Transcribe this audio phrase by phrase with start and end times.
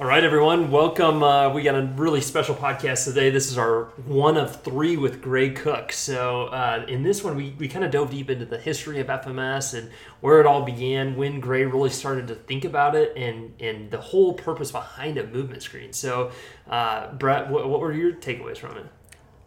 [0.00, 1.22] All right, everyone, welcome.
[1.22, 3.28] Uh, we got a really special podcast today.
[3.28, 5.92] This is our one of three with Gray Cook.
[5.92, 9.08] So, uh, in this one, we, we kind of dove deep into the history of
[9.08, 13.52] FMS and where it all began, when Gray really started to think about it, and,
[13.60, 15.92] and the whole purpose behind a movement screen.
[15.92, 16.32] So,
[16.70, 18.86] uh, Brett, what, what were your takeaways from it?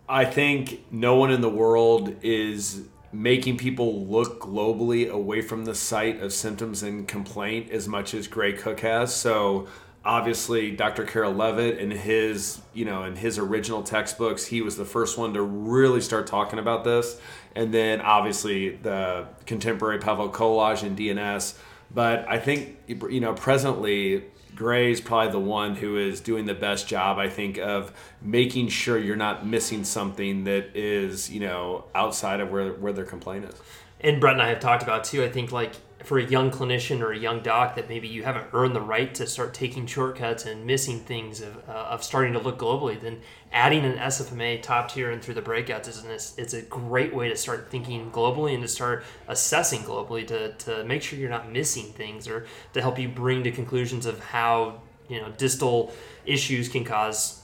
[0.08, 5.74] I think no one in the world is making people look globally away from the
[5.74, 9.14] site of symptoms and complaint as much as Gray Cook has.
[9.14, 9.68] So
[10.06, 11.04] obviously Dr.
[11.04, 15.34] Karel Lewit in his, you know, in his original textbooks, he was the first one
[15.34, 17.20] to really start talking about this.
[17.56, 21.58] And then obviously the contemporary Pavel Kolar and DNS.
[21.94, 26.54] But I think, you know, presently Gray is probably the one who is doing the
[26.54, 31.86] best job, I think, of making sure you're not missing something that is, you know,
[31.94, 33.56] outside of where, where their complaint is.
[34.02, 35.24] And Brett and I have talked about too.
[35.24, 35.74] I think like
[36.06, 39.14] for a young clinician or a young doc that maybe you haven't earned the right
[39.16, 43.20] to start taking shortcuts and missing things of, uh, of starting to look globally, then
[43.52, 47.28] adding an SFMA top tier and through the breakouts is an, it's a great way
[47.28, 51.52] to start thinking globally and to start assessing globally to, to make sure you're not
[51.52, 55.92] missing things or to help you bring to conclusions of how you know distal
[56.26, 57.42] issues can cause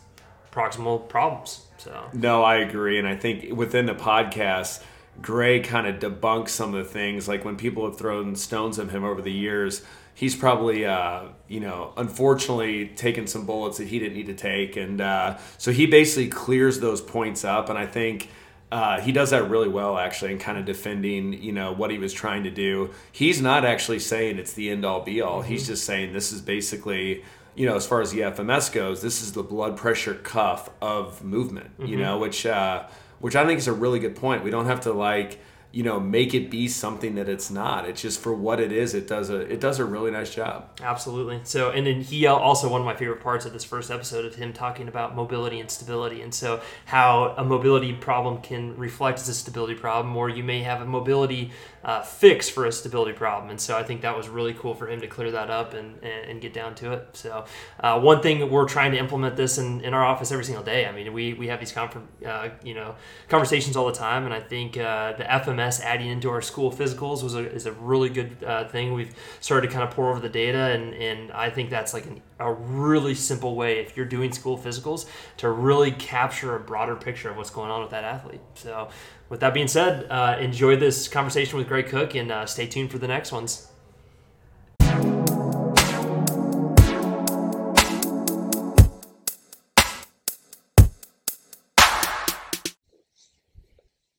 [0.52, 1.66] proximal problems.
[1.78, 4.84] So no, I agree, and I think within the podcast
[5.22, 7.28] Gray kind of debunks some of the things.
[7.28, 9.84] Like when people have thrown stones at him over the years,
[10.14, 14.78] he's probably, uh, you know, unfortunately taken some bullets that he didn't need to take.
[14.78, 17.70] And uh, so he basically clears those points up.
[17.70, 18.30] And I think.
[18.74, 21.98] Uh, he does that really well, actually, in kind of defending, you know, what he
[21.98, 22.90] was trying to do.
[23.12, 25.42] He's not actually saying it's the end all be all.
[25.42, 25.50] Mm-hmm.
[25.50, 29.22] He's just saying this is basically, you know, as far as the FMS goes, this
[29.22, 31.78] is the blood pressure cuff of movement.
[31.80, 31.86] Mm-hmm.
[31.88, 32.88] You know, which uh,
[33.22, 34.44] which I think is a really good point.
[34.44, 35.40] We don't have to like
[35.72, 37.88] you know make it be something that it's not.
[37.88, 40.70] It's just for what it is it does a it does a really nice job.
[40.82, 41.40] Absolutely.
[41.44, 44.36] So and then he also one of my favorite parts of this first episode of
[44.36, 49.30] him talking about mobility and stability and so how a mobility problem can reflect as
[49.30, 51.52] a stability problem or you may have a mobility
[51.84, 53.50] uh, fix for a stability problem.
[53.50, 55.96] And so i think that was really cool for him to clear that up and,
[56.04, 57.10] and, and get down to it.
[57.14, 57.46] So
[57.80, 60.86] uh, one thing we're trying to implement this in, in our office every single day.
[60.86, 62.96] I mean we, we have these confer- uh, you know
[63.30, 64.26] conversations all the time.
[64.26, 67.72] And i think uh, the fms adding into our school physicals was a, is a
[67.74, 68.94] really good uh, thing.
[68.94, 72.06] We've started to kind of pour over the data, and, and I think that's like
[72.06, 75.06] an, a really simple way if you're doing school physicals
[75.38, 78.42] to really capture a broader picture of what's going on with that athlete.
[78.56, 78.90] So,
[79.32, 82.92] with that being said, uh, enjoy this conversation with Gray Cook and uh, stay tuned
[82.92, 83.70] for the next ones.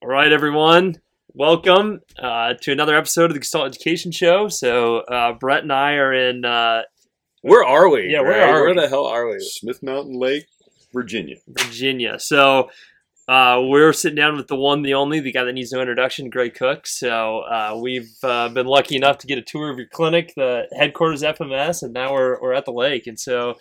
[0.01, 0.97] All right, everyone
[1.35, 4.49] welcome uh, to another episode of the Gestalt Education Show.
[4.49, 6.47] So uh, Brett and I are in.
[6.47, 6.83] Uh,
[7.43, 8.09] where are we?
[8.11, 8.49] Yeah, where right?
[8.49, 8.81] are where we?
[8.81, 9.41] the hell are we?
[9.41, 10.47] Smith Mountain Lake,
[10.95, 11.37] Virginia.
[11.49, 12.19] Virginia.
[12.19, 12.71] So
[13.33, 16.29] uh, we're sitting down with the one, the only, the guy that needs no introduction,
[16.29, 16.87] Gray Cook.
[16.87, 20.65] So uh, we've uh, been lucky enough to get a tour of your clinic, the
[20.77, 23.55] headquarters FMS, and now we're we're at the lake, and so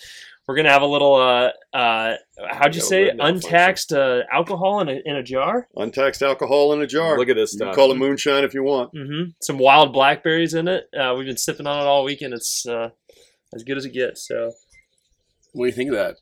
[0.45, 2.15] we're gonna have a little uh uh
[2.49, 5.69] how'd you say untaxed uh, alcohol in a in a jar?
[5.77, 7.17] Untaxed alcohol in a jar.
[7.17, 7.73] Look at this stuff.
[7.73, 8.93] call it moonshine if you want.
[8.93, 9.29] Mm-hmm.
[9.41, 10.89] some wild blackberries in it.
[10.93, 12.33] Uh, we've been sipping on it all weekend.
[12.33, 12.89] It's uh,
[13.55, 14.51] as good as it gets so.
[15.53, 16.15] What do you think of that?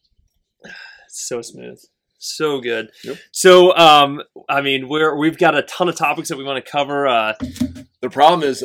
[1.07, 1.79] It's so smooth
[2.19, 3.17] so good yep.
[3.31, 6.71] so um i mean we're we've got a ton of topics that we want to
[6.71, 7.33] cover uh
[8.01, 8.63] the problem is,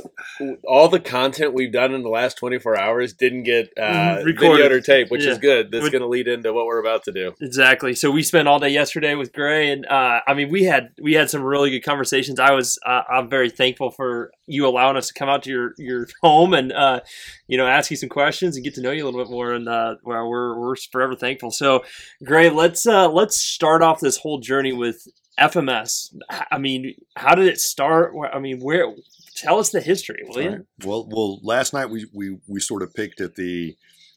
[0.64, 4.80] all the content we've done in the last 24 hours didn't get uh, video or
[4.80, 5.32] tape, which yeah.
[5.32, 5.72] is good.
[5.72, 7.32] That's going to lead into what we're about to do.
[7.40, 7.94] Exactly.
[7.94, 11.14] So we spent all day yesterday with Gray, and uh, I mean, we had we
[11.14, 12.38] had some really good conversations.
[12.38, 15.74] I was uh, I'm very thankful for you allowing us to come out to your
[15.78, 17.00] your home and uh,
[17.48, 19.52] you know ask you some questions and get to know you a little bit more.
[19.52, 21.50] And uh, well, we're we're forever thankful.
[21.50, 21.82] So,
[22.22, 25.08] Gray, let's uh, let's start off this whole journey with
[25.40, 26.14] FMS.
[26.50, 28.14] I mean, how did it start?
[28.32, 28.94] I mean, where
[29.36, 30.50] tell us the history, will you?
[30.50, 30.60] Right.
[30.84, 33.76] Well, well, last night we, we we sort of picked at the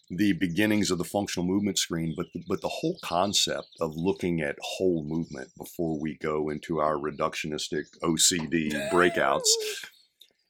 [0.09, 4.41] the beginnings of the functional movement screen, but the, but the whole concept of looking
[4.41, 9.49] at whole movement before we go into our reductionistic OCD breakouts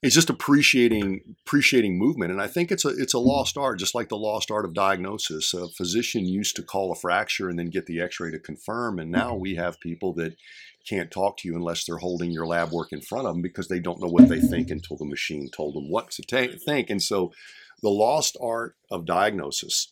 [0.03, 3.95] is just appreciating appreciating movement, and I think it's a it's a lost art, just
[3.95, 5.53] like the lost art of diagnosis.
[5.53, 9.11] A physician used to call a fracture and then get the X-ray to confirm, and
[9.11, 9.41] now mm-hmm.
[9.41, 10.35] we have people that
[10.87, 13.67] can't talk to you unless they're holding your lab work in front of them because
[13.67, 16.89] they don't know what they think until the machine told them what to ta- think.
[16.89, 17.31] And so
[17.81, 19.91] the lost art of diagnosis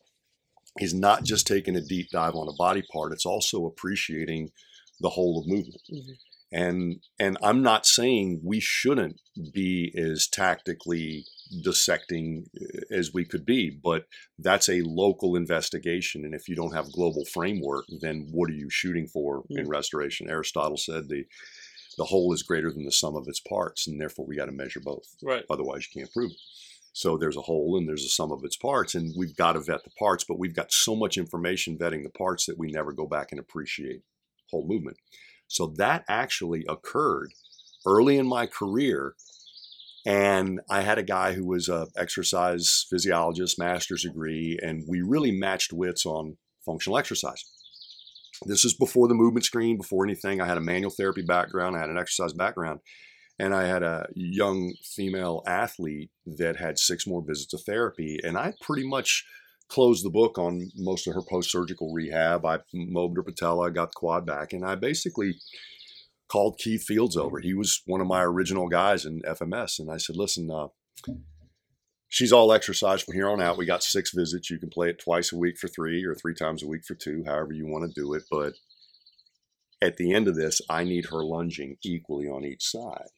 [0.79, 4.51] is not just taking a deep dive on a body part, it's also appreciating
[4.99, 5.81] the whole of movement.
[5.91, 6.13] Mm-hmm.
[6.55, 9.19] And and I'm not saying we shouldn't
[9.53, 11.25] be as tactically
[11.61, 14.05] dissecting uh, as we could be, but
[14.39, 16.23] that's a local investigation.
[16.23, 20.29] And if you don't have global framework, then what are you shooting for in restoration?
[20.29, 21.25] Aristotle said the
[21.97, 24.51] the whole is greater than the sum of its parts, and therefore we got to
[24.53, 25.07] measure both.
[25.21, 25.43] Right.
[25.49, 26.37] Otherwise, you can't prove it.
[26.93, 29.59] So there's a whole and there's a sum of its parts, and we've got to
[29.59, 32.93] vet the parts, but we've got so much information vetting the parts that we never
[32.93, 34.03] go back and appreciate
[34.49, 34.95] whole movement.
[35.55, 37.31] So that actually occurred
[37.85, 39.15] early in my career.
[40.05, 45.31] And I had a guy who was a exercise physiologist, master's degree, and we really
[45.31, 46.35] matched wits on
[46.65, 47.41] functional exercise.
[48.45, 50.41] This is before the movement screen, before anything.
[50.41, 52.81] I had a manual therapy background, I had an exercise background,
[53.39, 58.19] and I had a young female athlete that had six more visits of therapy.
[58.21, 59.23] And I pretty much
[59.69, 62.45] closed the book on most of her post surgical rehab.
[62.45, 65.35] I mobbed her patella, got the quad back, and I basically
[66.27, 67.39] called Keith Fields over.
[67.39, 69.79] He was one of my original guys in FMS.
[69.79, 70.67] And I said, listen, uh,
[72.07, 73.57] she's all exercise from here on out.
[73.57, 74.49] We got six visits.
[74.49, 76.95] You can play it twice a week for three or three times a week for
[76.95, 78.23] two, however you want to do it.
[78.29, 78.53] But
[79.81, 83.09] at the end of this, I need her lunging equally on each side.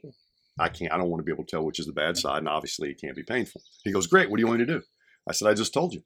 [0.59, 2.39] I can't, I don't want to be able to tell which is the bad side.
[2.39, 3.61] And obviously it can't be painful.
[3.83, 4.29] He goes, great.
[4.29, 4.81] What do you want me to do?
[5.29, 6.01] I said, I just told you.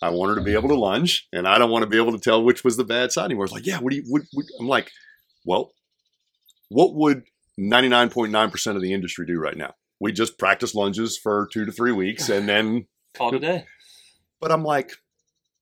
[0.00, 2.12] I want her to be able to lunge, and I don't want to be able
[2.12, 3.46] to tell which was the bad side anymore.
[3.46, 4.04] It's like, yeah, what do you?
[4.06, 4.46] What, what?
[4.60, 4.90] I'm like,
[5.44, 5.72] well,
[6.68, 7.24] what would
[7.58, 9.74] 99.9% of the industry do right now?
[10.00, 12.86] We just practice lunges for two to three weeks, and then.
[13.14, 13.64] Call it a day.
[14.40, 14.92] But I'm like,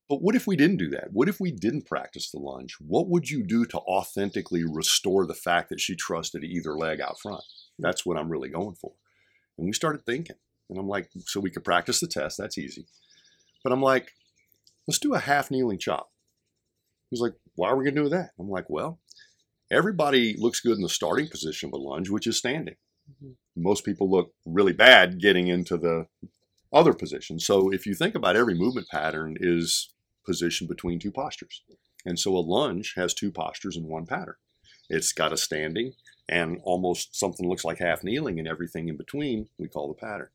[0.08, 1.12] but what if we didn't do that?
[1.12, 2.76] What if we didn't practice the lunge?
[2.80, 7.18] What would you do to authentically restore the fact that she trusted either leg out
[7.20, 7.42] front?
[7.78, 8.92] That's what I'm really going for.
[9.58, 10.36] And we started thinking,
[10.68, 12.36] and I'm like, so we could practice the test.
[12.38, 12.86] That's easy.
[13.64, 14.12] But I'm like,
[14.86, 16.10] let's do a half kneeling chop.
[17.10, 18.30] He's like, why are we going to do that?
[18.38, 19.00] I'm like, well,
[19.70, 22.76] everybody looks good in the starting position of a lunge, which is standing.
[23.10, 23.32] Mm-hmm.
[23.62, 26.06] Most people look really bad getting into the
[26.72, 27.38] other position.
[27.38, 29.92] So if you think about every movement pattern is
[30.24, 31.62] positioned between two postures.
[32.04, 34.34] And so a lunge has two postures in one pattern.
[34.88, 35.92] It's got a standing
[36.28, 40.28] and almost something looks like half kneeling and everything in between we call the pattern.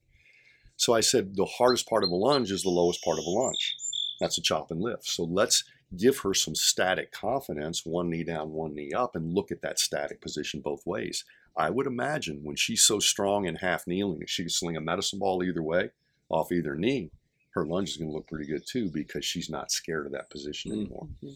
[0.78, 3.30] So I said the hardest part of a lunge is the lowest part of a
[3.30, 3.76] lunge.
[4.22, 5.06] That's a chop and lift.
[5.06, 5.66] So let's
[5.98, 9.80] give her some static confidence, one knee down, one knee up, and look at that
[9.80, 11.26] static position both ways.
[11.58, 15.20] I would imagine when she's so strong and half kneeling, she can sling a medicine
[15.20, 15.90] ball either way,
[16.30, 17.12] off either knee,
[17.56, 20.30] her lunge is going to look pretty good too because she's not scared of that
[20.30, 21.08] position anymore.
[21.24, 21.34] Mm-hmm.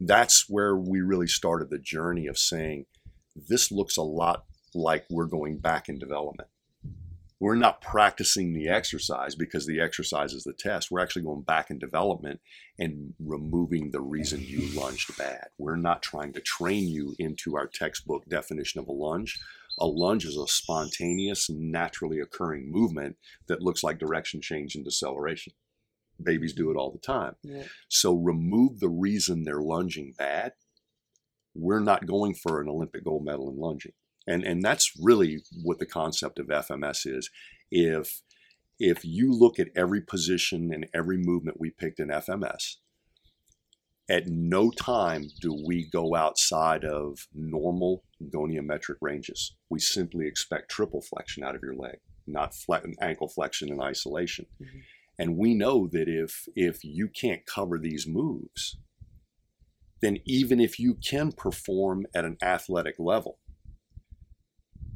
[0.00, 2.86] That's where we really started the journey of saying,
[3.48, 4.44] this looks a lot
[4.74, 6.48] like we're going back in development
[7.40, 10.90] we're not practicing the exercise because the exercise is the test.
[10.90, 12.40] We're actually going back in development
[12.78, 15.48] and removing the reason you lunged bad.
[15.56, 19.38] We're not trying to train you into our textbook definition of a lunge.
[19.78, 25.52] A lunge is a spontaneous, naturally occurring movement that looks like direction change and deceleration.
[26.20, 27.36] Babies do it all the time.
[27.44, 27.62] Yeah.
[27.88, 30.54] So remove the reason they're lunging bad.
[31.54, 33.92] We're not going for an Olympic gold medal in lunging
[34.28, 37.30] and and that's really what the concept of FMS is.
[37.70, 38.20] If
[38.78, 42.76] if you look at every position and every movement we picked in FMS,
[44.08, 49.56] at no time do we go outside of normal goniometric ranges.
[49.68, 52.54] We simply expect triple flexion out of your leg, not
[53.00, 54.46] ankle flexion in isolation.
[54.62, 54.78] Mm-hmm.
[55.20, 58.76] And we know that if if you can't cover these moves,
[60.00, 63.38] then even if you can perform at an athletic level,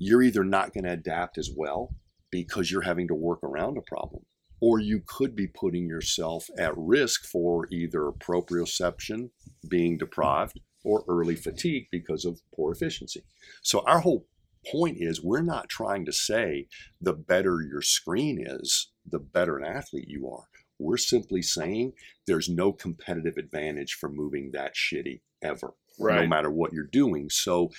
[0.05, 1.95] you're either not going to adapt as well
[2.33, 4.25] because you're having to work around a problem,
[4.61, 9.31] or you could be putting yourself at risk for either proprioception
[9.69, 13.23] being deprived or early fatigue because of poor efficiency.
[13.63, 14.27] So, our whole
[14.73, 16.67] point is we're not trying to say
[17.01, 20.47] the better your screen is, the better an athlete you are.
[20.81, 21.93] We're simply saying
[22.27, 26.23] there's no competitive advantage for moving that shitty ever right.
[26.23, 27.29] no matter what you're doing.
[27.31, 27.71] So,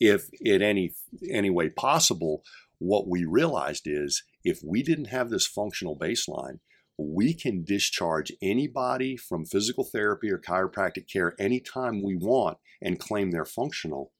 [0.00, 0.94] if in any
[1.30, 2.42] any way possible,
[2.78, 6.58] what we realized is if we didn't have this functional baseline,
[6.98, 13.30] we can discharge anybody from physical therapy or chiropractic care anytime we want and claim
[13.30, 14.12] they're functional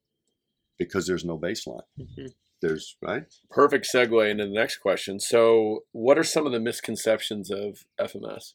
[0.78, 1.82] because there's no baseline.
[1.98, 2.26] Mm-hmm.
[2.60, 3.24] There's right.
[3.50, 5.18] Perfect segue into the next question.
[5.18, 8.52] So, what are some of the misconceptions of FMS?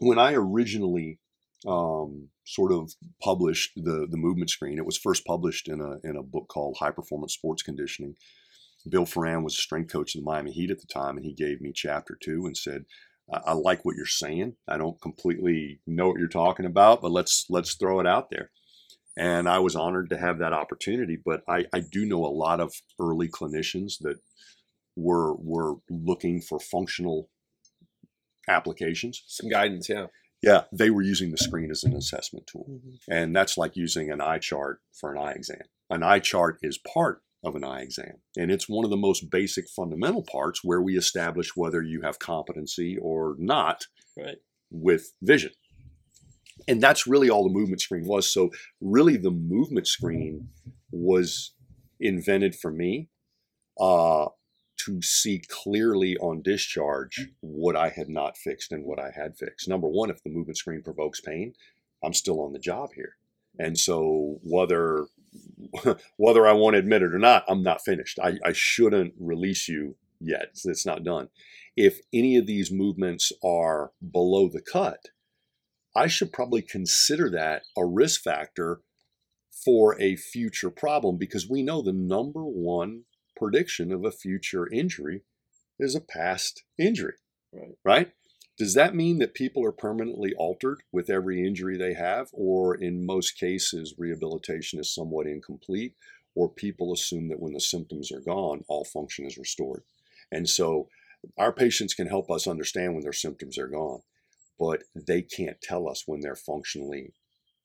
[0.00, 1.20] When I originally
[1.66, 4.78] um, sort of published the the movement screen.
[4.78, 8.14] It was first published in a in a book called High Performance Sports Conditioning.
[8.88, 11.34] Bill Foran was a strength coach in the Miami Heat at the time, and he
[11.34, 12.84] gave me chapter two and said,
[13.32, 14.54] I, I like what you're saying.
[14.68, 18.50] I don't completely know what you're talking about, but let's let's throw it out there."
[19.18, 21.18] And I was honored to have that opportunity.
[21.22, 24.18] But I, I do know a lot of early clinicians that
[24.94, 27.28] were were looking for functional
[28.48, 29.22] applications.
[29.26, 30.06] Some guidance, yeah.
[30.42, 32.66] Yeah, they were using the screen as an assessment tool.
[32.68, 32.98] Mhm.
[33.08, 35.62] And that's like using an eye chart for an eye exam.
[35.90, 38.20] An eye chart is part of an eye exam.
[38.36, 42.18] And it's one of the most basic fundamental parts where we establish whether you have
[42.18, 44.38] competency or not Right.
[44.70, 45.52] with vision.
[46.68, 48.30] And that's really all the movement screen was.
[48.30, 48.50] So,
[48.80, 50.48] really, the movement screen
[50.90, 51.52] was
[52.00, 53.08] invented for me
[53.78, 54.26] uh,
[54.86, 57.32] to see clearly on discharge mm.
[57.40, 59.68] what I had not fixed and what I had fixed.
[59.68, 61.54] Number one, if the movement screen provokes pain,
[62.02, 63.16] I'm still on the job here.
[63.58, 65.06] And so, whether
[66.16, 68.18] whether I want to admit it or not, I'm not finished.
[68.22, 70.50] I, I shouldn't release you yet.
[70.64, 71.28] It's not done.
[71.76, 75.08] If any of these movements are below the cut,
[75.94, 78.80] I should probably consider that a risk factor
[79.64, 83.02] for a future problem because we know the number one
[83.36, 85.22] prediction of a future injury
[85.78, 87.14] is a past injury.
[87.52, 87.76] Right.
[87.84, 88.12] Right?
[88.58, 93.04] Does that mean that people are permanently altered with every injury they have, or in
[93.04, 95.94] most cases, rehabilitation is somewhat incomplete,
[96.34, 99.82] or people assume that when the symptoms are gone, all function is restored?
[100.32, 100.88] And so
[101.36, 104.00] our patients can help us understand when their symptoms are gone,
[104.58, 107.12] but they can't tell us when they're functionally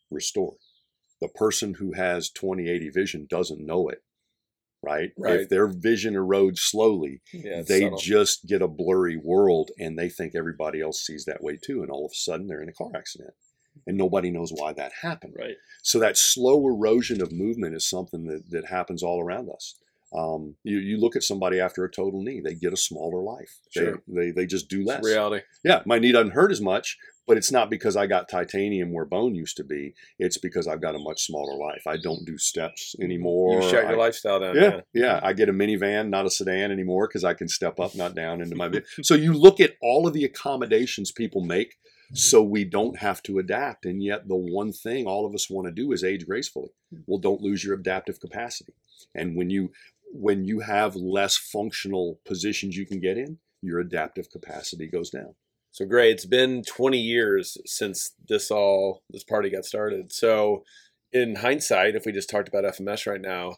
[0.10, 0.58] restored.
[1.22, 4.04] The person who has 20/80 vision doesn't know it,
[4.84, 5.12] right?
[5.18, 5.42] Right.
[5.42, 7.98] If their vision erodes slowly, Yeah, they subtle.
[7.98, 11.82] just get a blurry world and they think everybody else sees that way too.
[11.82, 13.34] And all of a sudden they're in a car accident
[13.88, 15.34] and nobody knows why that happened.
[15.38, 15.56] Right.
[15.84, 19.76] So that slow erosion of movement is something that, that happens all around us.
[20.14, 23.60] Um, you, you look at somebody after a total knee, they get a smaller life.
[23.74, 24.02] They- Sure.
[24.08, 25.06] They, they, just do It's less.
[25.06, 25.44] reality.
[25.64, 26.98] Yeah, my knee doesn't hurt as much,
[27.32, 29.94] but it's not because I got titanium where bone used to be.
[30.20, 31.84] It's because I've got a much smaller life.
[31.88, 33.62] I don't do steps anymore.
[33.62, 34.58] You shut your I- lifestyle down.
[34.58, 35.22] yeah, yeah.
[35.24, 38.42] I get a minivan, not a sedan anymore, because I can step up, not down
[38.42, 38.70] into my.
[39.02, 41.78] so you look at all of the accommodations people make,
[42.14, 43.86] so we don't have to adapt.
[43.86, 46.72] And yet, the one thing all of us want to do is age gracefully.
[47.08, 48.74] Well, don't lose your adaptive capacity.
[49.16, 49.72] And when you
[50.12, 55.36] when you have less functional positions you can get in, your adaptive capacity goes down.
[55.72, 60.12] So Gray, It's been 20 years since this all this party got started.
[60.12, 60.64] So
[61.14, 63.56] in hindsight, if we just talked about FMS right now,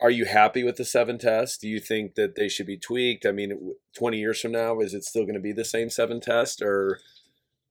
[0.00, 1.58] are you happy with the seven tests?
[1.58, 3.26] Do you think that they should be tweaked?
[3.26, 6.20] I mean, 20 years from now, is it still going to be the same seven
[6.20, 6.98] test or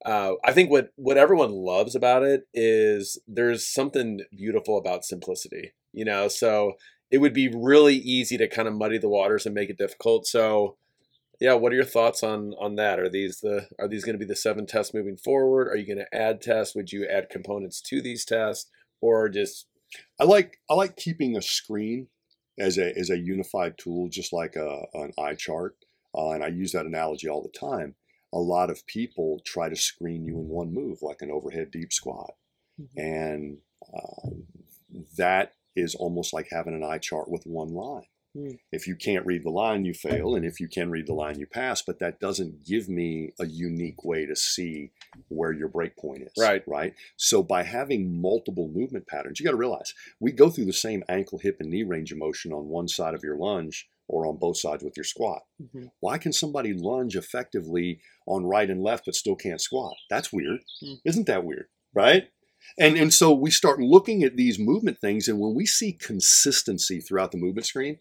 [0.05, 5.73] uh, I think what, what everyone loves about it is there's something beautiful about simplicity,
[5.91, 6.27] you know?
[6.27, 6.73] So
[7.11, 10.27] it would be really easy to kind of muddy the waters and make it difficult.
[10.27, 10.77] So,
[11.39, 12.99] yeah, what are your thoughts on on that?
[12.99, 15.67] Are these the are these going to be the seven tests moving forward?
[15.69, 16.75] Are you going to add tests?
[16.75, 18.69] Would you add components to these tests,
[19.01, 19.67] or just
[20.19, 22.07] I like I like keeping a screen
[22.59, 25.77] as a as a unified tool, just like a, an eye chart,
[26.17, 27.95] uh, and I use that analogy all the time.
[28.33, 31.93] A lot of people try to screen you in one move, like an overhead deep
[31.93, 32.33] squat,
[32.97, 33.59] and
[33.93, 34.29] uh,
[35.17, 38.05] that is almost like having an eye chart with one line.
[38.35, 38.51] Hmm.
[38.71, 41.39] If you can't read the line, you fail, and if you can read the line,
[41.39, 41.81] you pass.
[41.81, 44.91] But that doesn't give me a unique way to see
[45.29, 46.33] where your break point is.
[46.37, 46.63] Right.
[46.67, 46.93] Right.
[47.17, 51.03] So by having multiple movement patterns, you got to realize we go through the same
[51.09, 54.37] ankle, hip, and knee range of motion on one side of your lunge or on
[54.37, 55.43] both sides with your squat.
[55.61, 55.91] Mhm.
[55.99, 59.95] Why can somebody lunge effectively on right and left but still can't squat?
[60.09, 60.61] That's weird.
[60.81, 60.95] Hmm.
[61.05, 61.67] Isn't that weird?
[61.93, 62.29] Right?
[62.77, 66.99] And and so we start looking at these movement things, and when we see consistency
[66.99, 67.99] throughout the movement screen,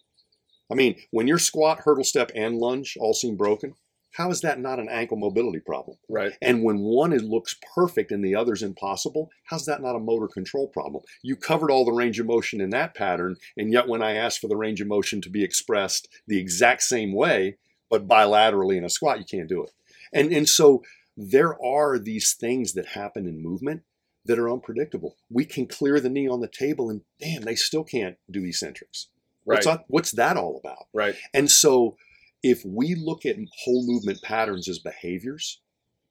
[0.70, 3.74] I mean, when your squat, hurdle step, and lunge all seem broken,
[4.12, 5.96] how is that not an ankle mobility problem?
[6.08, 6.32] right?
[6.42, 10.68] And when one looks perfect and the other's impossible, how's that not a motor control
[10.68, 11.04] problem?
[11.22, 14.40] You covered all the range of motion in that pattern, and yet when I asked
[14.40, 17.58] for the range of motion to be expressed the exact same way,
[17.90, 19.70] but bilaterally in a squat, you can't do it.
[20.12, 20.82] And and so
[21.16, 23.82] there are these things that happen in movement
[24.24, 25.16] that are unpredictable.
[25.30, 29.08] We can clear the knee on the table, and damn, they still can't do eccentrics.
[29.48, 30.86] Right, What's that, what's that all about?
[30.92, 31.16] right.
[31.32, 31.96] And so,
[32.42, 35.60] if we look at whole movement patterns as behaviors,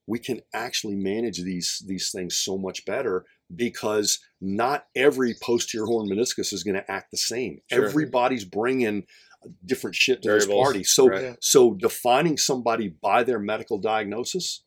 [0.08, 3.26] we can actually manage these these things so much better
[3.56, 7.60] because not every posterior horn meniscus is going to act the same.
[7.72, 7.86] Sure.
[7.86, 9.06] Everybody's bringing
[9.66, 10.84] different shit to Variables, this party.
[10.84, 11.38] So, right.
[11.42, 14.64] so defining somebody by their medical diagnosis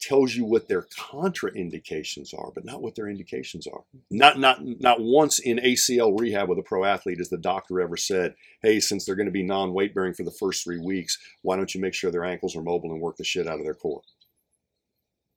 [0.00, 3.84] tells you what their contraindications are, but not what their indications are.
[4.10, 7.96] Not not not once in ACL rehab with a pro athlete has the doctor ever
[7.96, 11.56] said, "Hey, since they're going to be non-weight bearing for the first three weeks, why
[11.56, 13.74] don't you make sure their ankles are mobile and work the shit out of their
[13.74, 14.02] core?"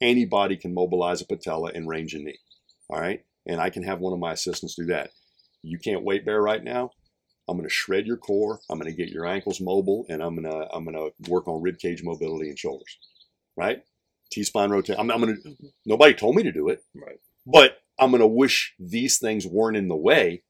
[0.01, 2.39] Anybody can mobilize a patella and range a knee.
[2.89, 3.23] All right.
[3.45, 5.11] and I can have one of my assistants do that.
[5.63, 6.91] You can't weight bear right now.
[7.49, 8.59] I'm going to shred your core.
[8.69, 11.47] I'm going to get your ankles mobile, and I'm going to I'm going to work
[11.47, 12.97] on rib cage mobility and shoulders.
[13.57, 13.83] Right?
[14.33, 14.99] T spine rotation.
[14.99, 15.55] I'm, I'm going to.
[15.85, 16.83] Nobody told me to do it.
[16.95, 17.19] Right.
[17.45, 20.43] But I'm going to wish these things weren't in the way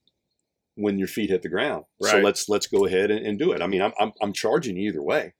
[0.75, 1.85] when your feet hit the ground.
[2.01, 3.61] So let's let's go ahead and, and do it.
[3.61, 5.33] I mean, I'm, I'm I'm charging either way.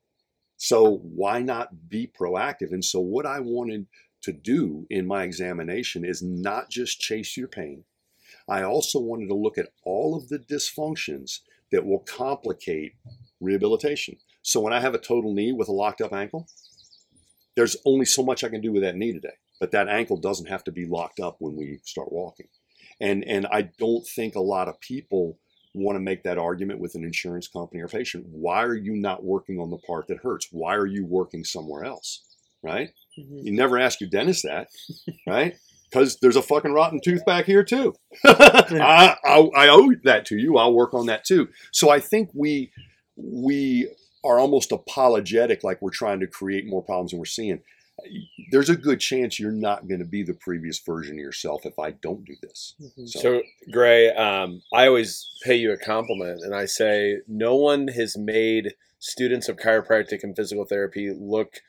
[0.58, 2.72] So why not be proactive?
[2.72, 3.88] And so what I wanted
[4.22, 7.84] to do in my examination is not just chase your pain.
[8.48, 11.40] I also wanted to look at all of the dysfunctions
[11.72, 12.94] that will complicate
[13.42, 14.18] rehabilitation.
[14.42, 16.48] So when I have a total knee with a locked up ankle,
[17.56, 19.34] there's only so much I can do with that knee today.
[19.60, 22.48] But that ankle doesn't have to be locked up when we start walking.
[23.00, 25.38] And and I don't think a lot of people
[25.74, 28.26] want to make that argument with an insurance company or patient.
[28.30, 30.48] Why are you not working on the part that hurts?
[30.52, 32.24] Why are you working somewhere else?
[32.62, 32.90] Right?
[33.18, 33.44] Mhm.
[33.46, 34.68] You never ask your dentist that,
[35.28, 35.56] right?
[35.90, 37.94] Because there's a fucking rotten tooth back here too.
[38.26, 40.58] I, I, I owe that to you.
[40.58, 41.50] I'll work on that too.
[41.72, 42.72] So I think we
[43.16, 43.90] we
[44.24, 47.62] are almost apologetic, like we're trying to create more problems than we're seeing.
[48.52, 51.78] There's a good chance you're not going to be the previous version of yourself if
[51.78, 52.74] I don't do this.
[52.82, 53.08] Mhm.
[53.10, 57.90] So, So, Gray, um, I always pay you a compliment, and I say no one
[57.90, 61.62] has made students of chiropractic and physical therapy look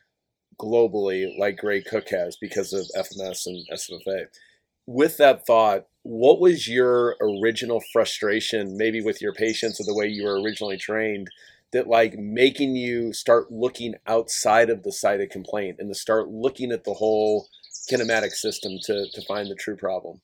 [0.59, 4.29] globally like Gray Cook has because of FMS and SFMA.
[4.87, 10.07] With that thought, what was your original frustration, maybe with your patients or the way
[10.07, 11.29] you were originally trained,
[11.75, 16.28] that like making you start looking outside of the site of complaint and to start
[16.28, 17.49] looking at the whole
[17.90, 20.21] kinematic system to to find the true problem?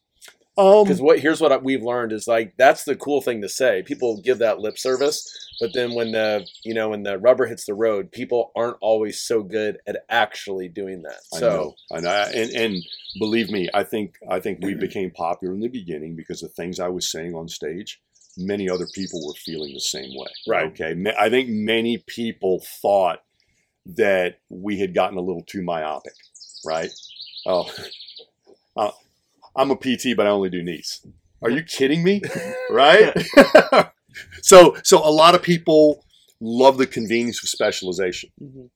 [0.57, 3.83] um, because what here's what we've learned is like that's the cool thing to say.
[3.83, 5.29] People give that lip service
[5.61, 9.21] but then when the you know when the rubber hits the road people aren't always
[9.21, 11.19] so good at actually doing that.
[11.35, 12.83] I so know, I know, and and
[13.19, 16.81] believe me, I think I think we became popular in the beginning because the things
[16.81, 18.01] I was saying on stage,
[18.37, 20.29] many other people were feeling the same way.
[20.49, 20.67] Right.
[20.67, 20.95] Okay.
[21.19, 23.23] I think many people thought
[23.87, 26.15] that we had gotten a little too myopic.
[26.65, 26.91] Right.
[27.47, 27.73] Oh,
[28.77, 28.91] uh,
[29.57, 31.05] I'm a PT, but I only do knees.
[31.43, 32.21] Are you kidding me?
[32.71, 33.15] right.
[34.43, 36.05] so so a lot of people
[36.41, 38.31] love the convenience of specialization.
[38.41, 38.71] Mhm.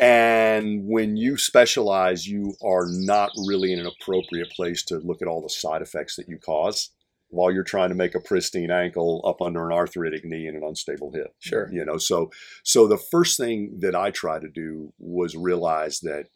[0.00, 5.26] And when you specialize, you are not really in an appropriate place to look at
[5.26, 6.90] all the side effects that you cause
[7.30, 10.62] while you're trying to make a pristine ankle up under an arthritic knee and an
[10.62, 11.34] unstable hip.
[11.38, 11.68] Sure.
[11.72, 12.30] You know, so
[12.64, 16.26] so the first thing that I tried to do was realize that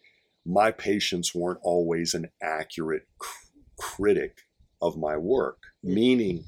[0.45, 3.47] my patients weren't always an accurate cr-
[3.79, 4.39] critic
[4.81, 5.59] of my work.
[5.85, 5.95] Hmm.
[5.95, 6.45] Meaning,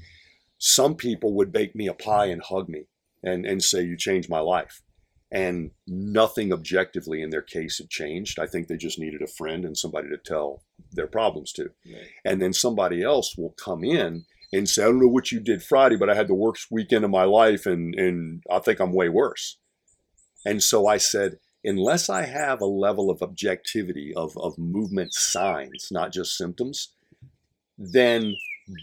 [0.57, 2.83] some people would bake me a pie and hug me
[3.23, 4.81] and, and say, You changed my life
[5.31, 8.39] and nothing objectively in their case had changed.
[8.39, 11.69] I think they just needed a friend and somebody to tell their problems to.
[11.85, 12.07] Right.
[12.23, 15.63] And then somebody else will come in and say, I don't know what you did
[15.63, 18.93] Friday, but I had the worst weekend of my life and, and I think I'm
[18.93, 19.57] way worse.
[20.45, 25.89] And so I said, unless I have a level of objectivity of, of movement signs,
[25.91, 26.93] not just symptoms,
[27.77, 28.35] then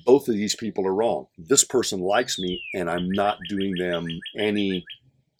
[0.04, 1.26] both of these people are wrong.
[1.38, 4.06] This person likes me and I'm not doing them
[4.38, 4.84] any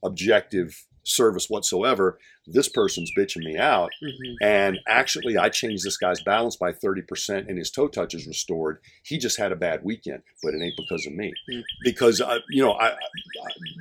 [0.03, 2.19] objective service whatsoever.
[2.47, 3.91] This person's bitching me out.
[4.03, 4.35] Mhm.
[4.41, 8.79] And actually, I changed this guy's balance by 30% and his toe touch is restored.
[9.05, 11.33] He just had a bad weekend, but it ain't because of me.
[11.51, 11.63] Mm.
[11.85, 12.97] Because, I, you know, I, I,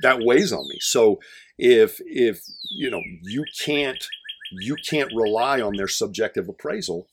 [0.02, 0.78] that weighs on me.
[0.80, 1.20] So
[1.58, 4.04] if, if, you know, you can't,
[4.60, 7.08] you can't rely on their subjective appraisal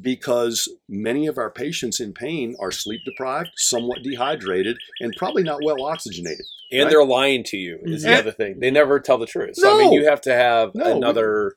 [0.00, 5.62] because many of our patients in pain are sleep deprived, somewhat dehydrated, and probably not
[5.62, 6.44] well oxygenated.
[6.72, 6.90] and Right.
[6.90, 8.18] they're lying to you is the Mhm.
[8.18, 10.96] other thing they never tell the truth so i mean you have to have No,
[10.96, 11.54] another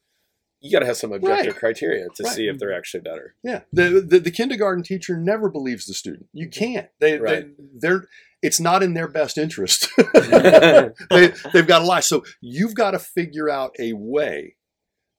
[0.60, 1.60] you got to have some objective Right.
[1.60, 2.34] criteria to Right.
[2.34, 6.28] see if they're actually better Yeah, the, the the kindergarten teacher never believes the student.
[6.34, 6.90] You can't.
[7.00, 7.46] They, they
[7.80, 8.06] they're
[8.44, 9.88] it's not in their best interest.
[10.14, 12.02] they, they've got to lie.
[12.02, 14.56] So you've got to figure out a way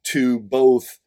[0.04, 0.98] to both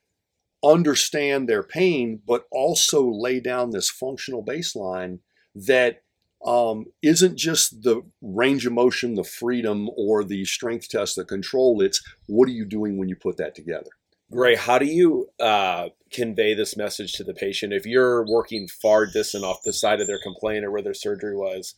[0.63, 5.19] understand their pain, but also lay down this functional baseline
[5.56, 6.04] that
[6.45, 11.82] um, isn't just the range of motion, the freedom, or the strength test, the control.
[11.82, 13.89] It's what are you doing when you put that together?
[14.32, 19.06] Gray, how do you uh, convey this message to the patient if you're working far
[19.06, 21.76] distant off the side of their complaint or where their surgery was?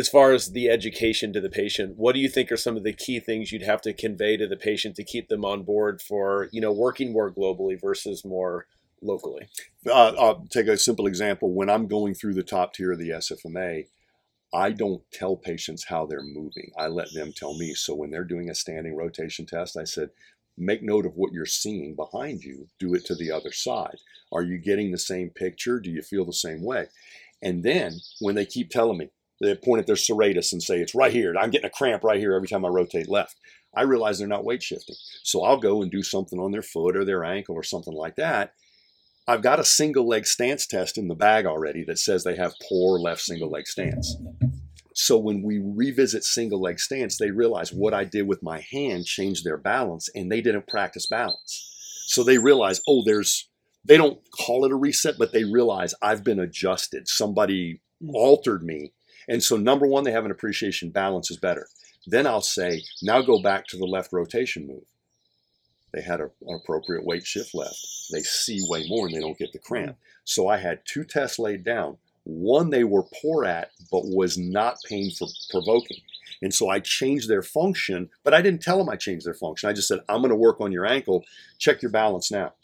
[0.00, 2.84] As far as the education to the patient, what do you think are some of
[2.84, 6.00] the key things you'd have to convey to the patient to keep them on board
[6.00, 8.66] for you know working more globally versus more
[9.02, 9.46] locally?
[9.86, 11.52] uh, I'll take a simple example.
[11.52, 13.88] When I'm going through the top tier of the SFMA,
[14.54, 16.70] I don't tell patients how they're moving.
[16.78, 17.74] I let them tell me.
[17.74, 20.08] So when they're doing a standing rotation test, I said,
[20.56, 22.68] make note of what you're seeing behind you.
[22.78, 23.98] Do it to the other side.
[24.32, 25.78] Are you getting the same picture?
[25.78, 26.86] Do you feel the same way?
[27.42, 30.94] And then when they keep telling me, they point at their serratus and say, it's
[30.94, 31.34] right here.
[31.38, 33.36] I'm getting a cramp right here every time I rotate left.
[33.74, 34.96] I realize they're not weight shifting.
[35.22, 38.16] So I'll go and do something on their foot or their ankle or something like
[38.16, 38.52] that.
[39.28, 42.52] I've got a single leg stance test in the bag already that says they have
[42.68, 44.16] poor left single leg stance.
[44.94, 49.06] So when we revisit single leg stance, they realize what I did with my hand
[49.06, 52.04] changed their balance and they didn't practice balance.
[52.06, 53.48] So they realize, oh, there's,
[53.84, 57.06] they don't call it a reset, but they realize I've been adjusted.
[57.06, 58.10] Somebody hmm.
[58.14, 58.92] altered me.
[59.30, 61.68] And so, number one, they have an appreciation balance is better.
[62.06, 64.82] Then I'll say, now go back to the left rotation move.
[65.92, 67.78] They had a, an appropriate weight shift left.
[68.12, 69.96] They see way more and they don't get the cramp.
[70.24, 71.96] So I had two tests laid down.
[72.24, 75.10] One they were poor at, but was not pain
[75.50, 75.98] provoking.
[76.42, 79.68] And so I changed their function, but I didn't tell them I changed their function.
[79.68, 81.24] I just said, I'm going to work on your ankle.
[81.58, 82.54] Check your balance now.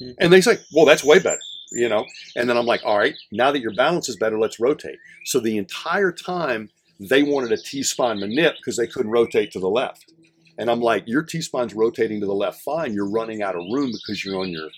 [0.00, 0.12] Mm-hmm.
[0.18, 1.40] And they say, well, that's way better,
[1.72, 2.04] you know?
[2.36, 4.98] And then I'm like, all right, now that your balance is better, let's rotate.
[5.24, 9.68] So the entire time they wanted a T-spine manip because they couldn't rotate to the
[9.68, 10.12] left.
[10.58, 12.94] And I'm like, your T-spine's rotating to the left fine.
[12.94, 14.70] You're running out of room because you're on your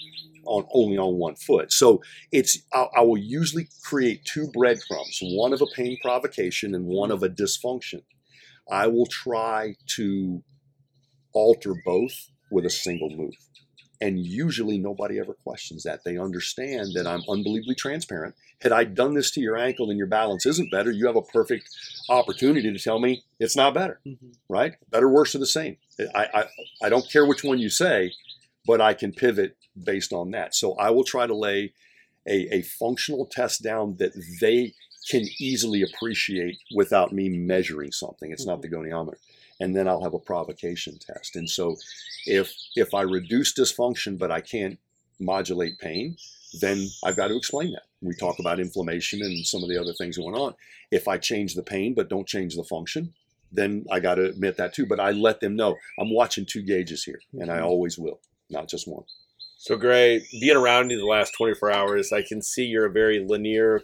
[0.46, 1.72] on only on one foot.
[1.72, 6.86] So it's I, I will usually create two breadcrumbs, one of a pain provocation and
[6.86, 8.02] one of a dysfunction.
[8.70, 10.42] I will try to
[11.32, 13.34] alter both with a single move.
[14.00, 16.04] And usually nobody ever questions that.
[16.04, 18.36] They understand that I'm unbelievably transparent.
[18.60, 21.22] Had I done this to your ankle and your balance isn't better, you have a
[21.22, 21.68] perfect
[22.08, 24.28] opportunity to tell me it's not better, mm-hmm.
[24.48, 24.74] right?
[24.90, 25.78] Better, worse, or the same.
[26.14, 26.44] I, I,
[26.84, 28.12] I don't care which one you say,
[28.66, 30.54] but I can pivot based on that.
[30.54, 31.72] So I will try to lay
[32.26, 34.74] a, a functional test down that they
[35.10, 38.30] can easily appreciate without me measuring something.
[38.30, 38.50] It's mm-hmm.
[38.50, 39.16] not the goniometer.
[39.60, 41.36] And then I'll have a provocation test.
[41.36, 41.76] And so
[42.26, 44.78] if if I reduce dysfunction but I can't
[45.20, 46.16] modulate pain,
[46.60, 47.82] then I've got to explain that.
[48.00, 50.54] We talk about inflammation and some of the other things going on.
[50.90, 53.14] If I change the pain but don't change the function,
[53.52, 54.86] then I got to admit that too.
[54.86, 57.66] But I let them know I'm watching two gauges here, and I mm-hmm.
[57.66, 59.04] always will, not just one.
[59.60, 63.18] So, Gray, being around you the last 24 hours, I can see you're a very
[63.18, 63.82] linear,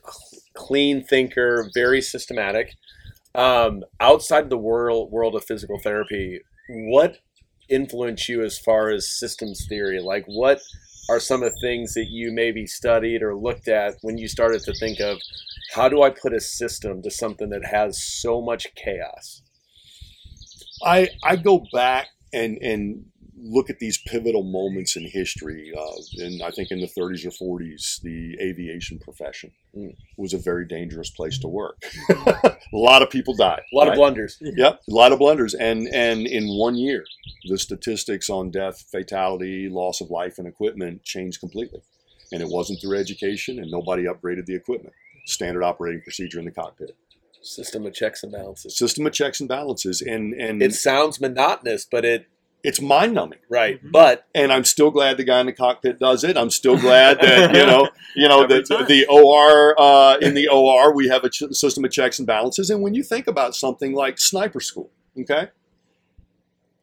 [0.54, 2.76] clean thinker, very systematic.
[3.35, 7.18] Um, outside the world world of physical therapy, what
[7.68, 10.01] influenced you as far as systems theory?
[10.01, 10.61] Like, what
[11.09, 14.62] are some of the things that you maybe studied or looked at when you started
[14.62, 15.18] to think of
[15.75, 19.42] how do I put a system to something that has so much chaos?
[20.85, 23.07] I I go back and and
[23.44, 27.59] look at these pivotal moments in history, uh, and I think in the 30s or
[27.59, 29.94] 40s, the aviation profession mm.
[30.16, 31.76] was a very dangerous place to work.
[32.09, 33.62] a lot of people died.
[33.72, 33.92] A lot right?
[33.92, 34.38] of blunders.
[34.57, 37.04] Yep, a lot of blunders, and and in one year,
[37.48, 41.80] the statistics on death, fatality, loss of life, and equipment changed completely.
[42.33, 44.94] And it wasn't through education, and nobody upgraded the equipment.
[45.26, 46.96] Standard operating procedure in the cockpit
[47.46, 48.76] system of checks and balances.
[48.76, 52.26] System of checks and balances, and and it sounds monotonous, but it
[52.64, 53.38] it's mind numbing.
[53.48, 53.79] Right.
[53.79, 53.90] Mm-hmm.
[53.90, 56.37] But and I'm still glad the guy in the cockpit does it.
[56.37, 60.92] I'm still glad that you know you know the, the OR uh, in the OR
[60.94, 62.70] we have a ch- system of checks and balances.
[62.70, 65.50] And when you think about something like sniper school, okay.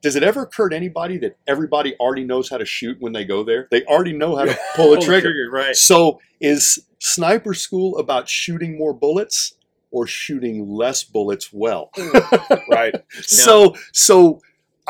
[0.02, 3.24] Does it ever occur to anybody that everybody already knows how to shoot when they
[3.24, 3.67] go there?
[3.70, 5.28] They already know how to pull a trigger.
[5.28, 5.50] trigger.
[5.52, 5.76] Right.
[5.76, 9.54] So is sniper school about shooting more bullets
[9.91, 11.91] or shooting less bullets well?
[12.70, 12.96] right.
[13.12, 14.41] So so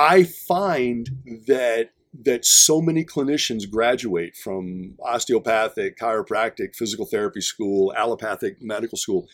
[0.02, 1.10] I find
[1.48, 1.92] that
[2.24, 9.28] that so many clinicians graduate from osteopathic, chiropractic, physical therapy school, allopathic medical school.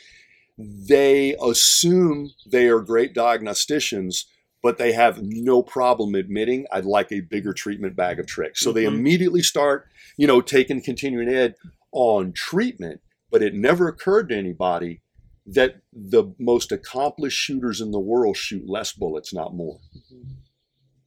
[0.57, 4.25] They assume they are great diagnosticians,
[4.61, 8.59] but they have no problem admitting I'd like a bigger treatment bag of tricks.
[8.59, 8.75] So mm-hmm.
[8.75, 11.55] they immediately start, you know, taking continuing ed
[11.93, 12.99] on treatment,
[13.31, 15.01] but it never occurred to anybody
[15.45, 19.79] that the most accomplished shooters in the world shoot less bullets, not more.
[19.95, 20.33] Mm-hmm.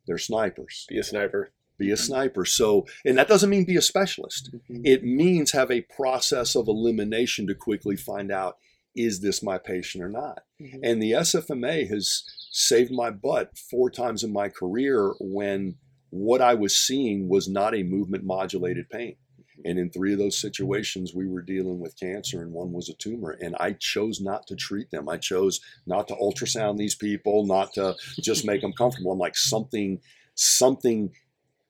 [0.06, 0.86] They're snipers.
[0.88, 1.50] Be a sniper.
[1.78, 2.44] Be a sniper.
[2.44, 4.50] So, and that doesn't mean be a specialist.
[4.54, 4.82] Mm-hmm.
[4.84, 8.58] It means have a process of elimination to quickly find out
[8.94, 10.40] is this my patient or not.
[10.60, 10.80] Mm-hmm.
[10.82, 15.76] And the SFMA has saved my butt four times in my career when
[16.10, 19.16] what I was seeing was not a movement modulated pain.
[19.64, 22.94] And in three of those situations, we were dealing with cancer, and one was a
[22.94, 23.36] tumor.
[23.40, 25.08] And I chose not to treat them.
[25.08, 29.12] I chose not to ultrasound these people, not to just make them comfortable.
[29.12, 30.00] I'm like, something,
[30.34, 31.10] something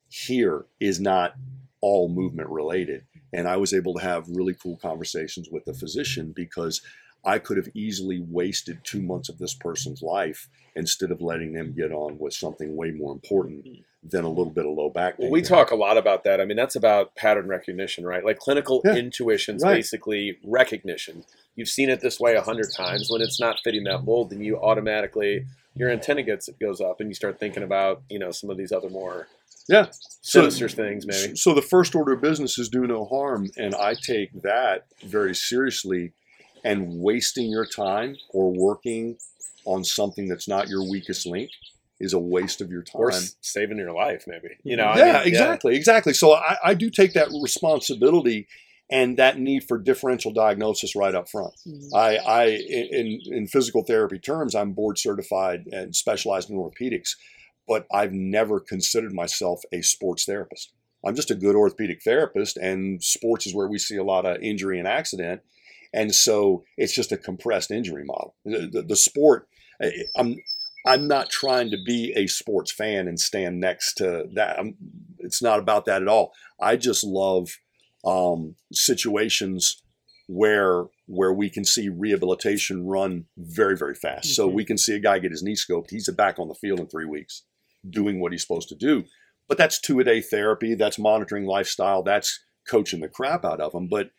[0.09, 1.35] here is not
[1.81, 3.05] all movement related.
[3.33, 6.83] And I was able to have really cool conversations with the physician because
[7.25, 11.75] I could have easily wasted two months of this person's life instead of letting them
[11.77, 13.75] get on with something way more important hmm.
[14.03, 15.27] than a little bit of low back pain.
[15.27, 16.41] Well, we talk a lot about that.
[16.41, 18.25] I mean, that's about pattern recognition, right?
[18.25, 19.77] Like clinical Yeah, intuition's right.
[19.77, 21.25] basically recognition.
[21.57, 23.09] You've seen it this way a hundred times.
[23.11, 27.01] When it's not fitting that mold, then you automatically your antenna gets it goes up,
[27.01, 29.29] and you start thinking about you know some of these other more
[29.69, 29.87] Yeah.
[30.23, 31.37] So- sinister things, maybe.
[31.37, 35.35] So the first order of business is do no harm, and I take that very
[35.35, 36.13] seriously.
[36.65, 39.19] And wasting your time or working
[39.65, 41.51] on something that's not your weakest link
[41.99, 43.01] is a waste of your time.
[43.01, 44.49] Or s- saving your life, maybe.
[44.63, 44.85] You know.
[44.85, 46.13] I yeah, mean, exactly, exactly.
[46.15, 48.49] So I, I do take that responsibility
[48.91, 51.55] and that need for differential diagnosis right up front.
[51.67, 51.95] Mm-hmm.
[51.95, 57.11] I, I in, in physical therapy terms, I'm board certified and specialized in orthopedics,
[57.69, 60.73] but I've never considered myself a sports therapist.
[61.05, 64.43] I'm just a good orthopedic therapist, and sports is where we see a lot of
[64.43, 65.41] injury and accident,
[65.93, 68.35] and so it's just a compressed injury model.
[68.45, 69.49] The, the, the sport,
[70.17, 70.37] I'm
[70.87, 74.59] I'm not trying to be a sports fan and stand next to that.
[74.59, 74.77] I'm,
[75.19, 76.33] it's not about that at all.
[76.61, 77.51] I just love
[78.05, 79.83] um, situations
[80.27, 84.35] where where we can see rehabilitation run very very fast.
[84.35, 84.53] So Mhm.
[84.55, 85.91] we can see a guy get his knee scoped.
[85.91, 87.43] He's back on the field in three weeks,
[87.89, 89.05] doing what he's supposed to do.
[89.49, 90.75] But that's two a day therapy.
[90.77, 92.05] That's monitoring lifestyle.
[92.05, 93.89] That's coaching the crap out of them.
[93.89, 94.11] But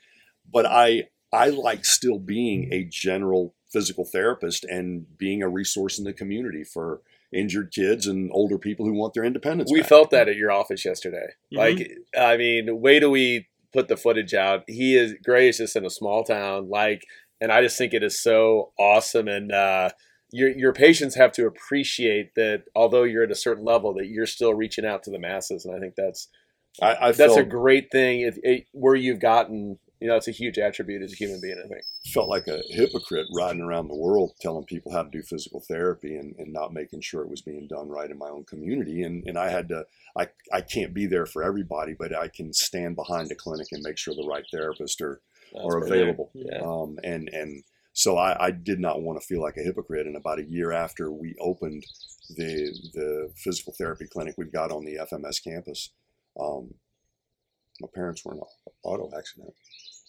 [0.52, 6.04] but I I like still being a general physical therapist and being a resource in
[6.04, 7.02] the community for
[7.34, 9.72] injured kids and older people who want their independence.
[9.72, 9.90] We back.
[9.90, 11.28] felt that at your office yesterday.
[11.54, 11.58] Mhm.
[11.58, 14.64] Like, I mean, way do we put the footage out?
[14.68, 17.06] He is Gray is just in a small town, like,
[17.40, 19.30] and I just think it is so awesome.
[19.30, 19.92] And uh,
[20.34, 24.26] your your patients have to appreciate that, although you're at a certain level, that you're
[24.26, 25.64] still reaching out to the masses.
[25.64, 26.28] And I think that's
[26.82, 28.22] I, I that's felt, a great thing.
[28.22, 31.62] If it, where you've gotten, you know, it's a huge attribute as a human being.
[31.64, 31.84] I think.
[32.12, 36.16] felt like a hypocrite riding around the world telling people how to do physical therapy
[36.16, 39.04] and, and not making sure it was being done right in my own community.
[39.04, 39.86] And, and I had to,
[40.18, 43.84] I, I can't be there for everybody, but I can stand behind a clinic and
[43.84, 45.22] make sure the right therapists are,
[45.54, 46.32] That's are available.
[46.34, 46.62] Yeah.
[46.66, 50.08] Um, and, and so I, I did not want to feel like a hypocrite.
[50.08, 51.86] And about a year after we opened
[52.36, 55.92] the, the physical therapy clinic we've got on the FMS campus,
[56.40, 56.74] um,
[57.80, 58.46] my parents were in an
[58.84, 59.54] auto accident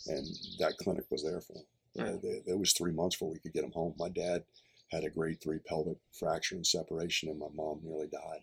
[0.06, 0.26] and
[0.58, 2.20] that clinic was there for them.
[2.22, 3.94] They- It was three months before we could get them home.
[3.98, 4.44] My dad
[4.90, 8.42] had a grade three pelvic fracture and separation, and my mom nearly died.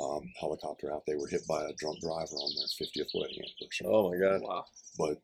[0.00, 1.04] Um, helicopter out.
[1.06, 3.86] They were hit by a drunk driver on their 50th wedding anniversary.
[3.88, 4.40] Oh my God.
[4.42, 4.64] Wow.
[4.98, 5.20] But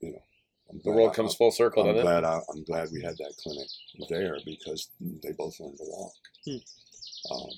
[0.00, 0.22] you know,
[0.70, 2.02] I'm The world I- comes full circle, I'm doesn't it?
[2.10, 3.68] glad I, I'm glad we had that clinic
[4.08, 6.12] there because they both learned to walk.
[6.46, 7.32] Hmm.
[7.32, 7.50] Um,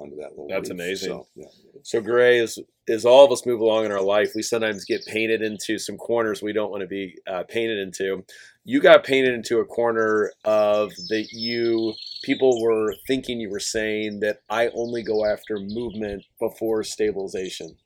[0.00, 0.48] under that little.
[0.48, 0.78] That's roof.
[0.78, 1.10] amazing.
[1.10, 1.46] So, yeah.
[1.82, 5.04] So Gray is as all of us move along in our life, we sometimes get
[5.06, 8.24] painted into some corners we don't want to be uh, painted into.
[8.64, 14.20] You got painted into a corner of that you people were thinking you were saying
[14.20, 17.76] that I only go after movement before stabilization.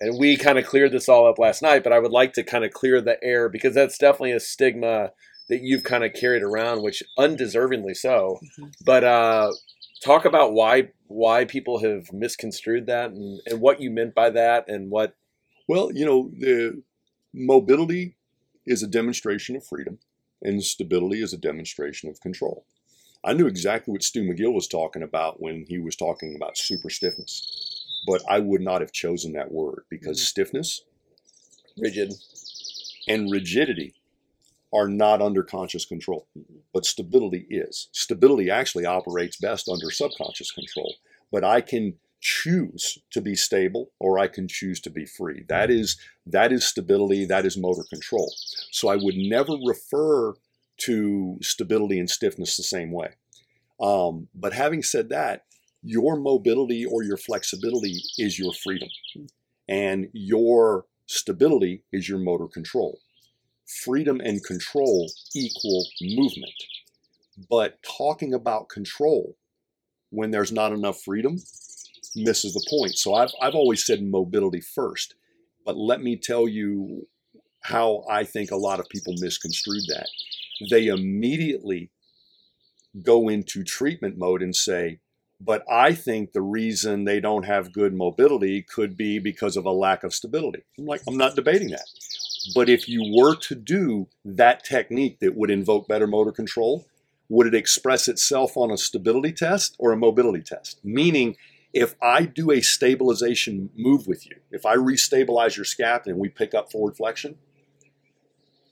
[0.00, 2.44] And we kind of cleared this all up last night, but I would like to
[2.44, 5.10] kind of clear the air because that's definitely a stigma
[5.48, 8.38] that you've kind of carried around, which undeservingly so.
[8.58, 8.72] Mhm.
[8.84, 9.50] But uh,
[10.02, 14.68] talk about why why people have misconstrued that and, and what you meant by that
[14.68, 15.14] and what
[15.66, 16.82] Well, you know, the
[17.32, 18.16] mobility
[18.66, 19.98] is a demonstration of freedom,
[20.42, 22.64] and stability is a demonstration of control.
[23.24, 26.90] I knew exactly what Stu McGill was talking about when he was talking about super
[26.90, 30.26] stiffness, but I would not have chosen that word because mm-hmm.
[30.26, 30.82] stiffness
[31.80, 32.12] rigid
[33.06, 33.94] and rigidity
[34.72, 36.28] are not under conscious control,
[36.72, 37.88] but stability is.
[37.92, 40.94] Stability actually operates best under subconscious control,
[41.32, 45.44] but I can choose to be stable or I can choose to be free.
[45.48, 48.32] That is that is stability, that is motor control.
[48.70, 50.34] So I would never refer
[50.78, 53.14] to stability and stiffness the same way.
[53.80, 55.44] Um, but having said that,
[55.82, 58.88] your mobility or your flexibility is your freedom,
[59.68, 62.98] and your stability is your motor control
[63.68, 66.52] freedom and control equal movement.
[67.48, 69.36] But talking about control
[70.10, 71.38] when there's not enough freedom
[72.16, 72.96] misses the point.
[72.96, 75.14] So I've, I've always said mobility first.
[75.64, 77.06] But let me tell you
[77.62, 80.08] how I think a lot of people misconstrued that.
[80.70, 81.90] They immediately
[83.02, 85.00] go into treatment mode and say,
[85.40, 89.70] but I think the reason they don't have good mobility could be because of a
[89.70, 90.64] lack of stability.
[90.78, 91.86] I'm like, I'm not debating that.
[92.54, 96.86] But if you were to do that technique that would invoke better motor control,
[97.28, 100.80] would it express itself on a stability test or a mobility test?
[100.84, 101.36] Meaning,
[101.74, 106.28] if I do a stabilization move with you, if I restabilize your scapula and we
[106.28, 107.36] pick up forward flexion,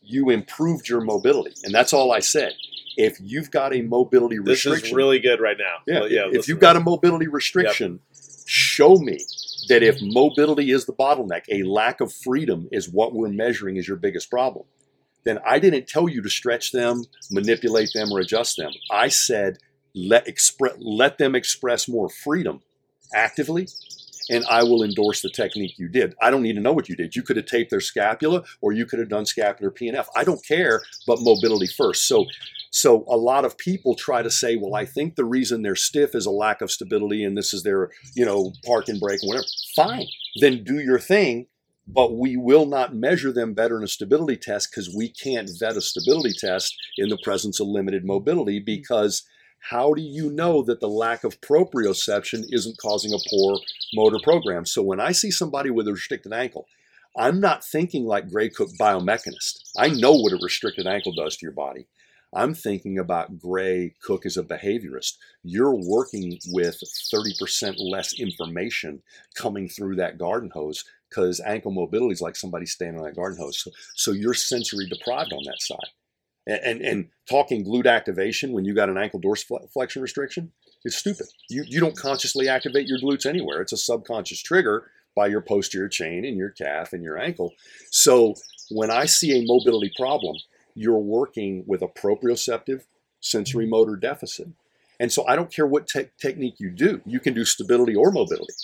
[0.02, 1.54] you improved your mobility.
[1.64, 2.52] And that's all I said.
[2.96, 5.82] If you've got a mobility This restriction, is really good right now.
[5.86, 6.26] yeah, yeah.
[6.28, 8.00] if listen you've got a mobility restriction,
[8.46, 9.18] show me
[9.68, 13.88] that if mobility is the bottleneck, a lack of freedom is what we're measuring as
[13.88, 14.64] your biggest problem,
[15.24, 18.72] then I didn't tell you to stretch them, manipulate them, or adjust them.
[18.90, 19.58] I said
[19.94, 22.60] let expre- let them express more freedom
[23.14, 23.66] actively,
[24.30, 26.14] and I will endorse the technique you did.
[26.20, 27.14] I don't need to know what you did.
[27.14, 30.06] You could have taped their scapula, or you could have done scapular PNF.
[30.16, 32.06] I don't care, but mobility first.
[32.06, 32.26] So
[32.76, 36.14] so a lot of people try to say, well, I think the reason they're stiff
[36.14, 39.46] is a lack of stability and this is their, you know, park and brake whatever.
[39.74, 40.06] Fine.
[40.40, 41.46] Then do your thing,
[41.86, 45.78] but we will not measure them better in a stability test because we can't vet
[45.78, 49.22] a stability test in the presence of limited mobility because
[49.70, 53.58] how do you know that the lack of proprioception isn't causing a poor
[53.94, 54.64] motor program?
[54.64, 56.66] So when I see somebody with a restricted ankle,
[57.16, 59.70] I'm not thinking like Gray Cook biomechanist.
[59.76, 61.88] I know what a restricted ankle does to your body.
[62.32, 65.14] I'm thinking about Gray Cook as a behaviorist.
[65.42, 66.80] You're working with
[67.12, 69.02] 30% less information
[69.34, 73.38] coming through that garden hose because ankle mobility is like somebody standing on that garden
[73.38, 73.62] hose.
[73.62, 75.90] So, so you're sensory deprived on that side.
[76.46, 80.52] And, and, and talking glute activation when you got an ankle dorsiflexion restriction
[80.84, 81.26] is stupid.
[81.50, 83.60] You, you don't consciously activate your glutes anywhere.
[83.60, 87.52] It's a subconscious trigger by your posterior chain and your calf and your ankle.
[87.90, 88.34] So
[88.70, 90.36] when I see a mobility problem,
[90.74, 92.82] you're working with a proprioceptive
[93.20, 94.48] sensory motor deficit.
[95.00, 97.00] And so I don't care what te- technique you do.
[97.04, 98.54] You can do stability or mobility.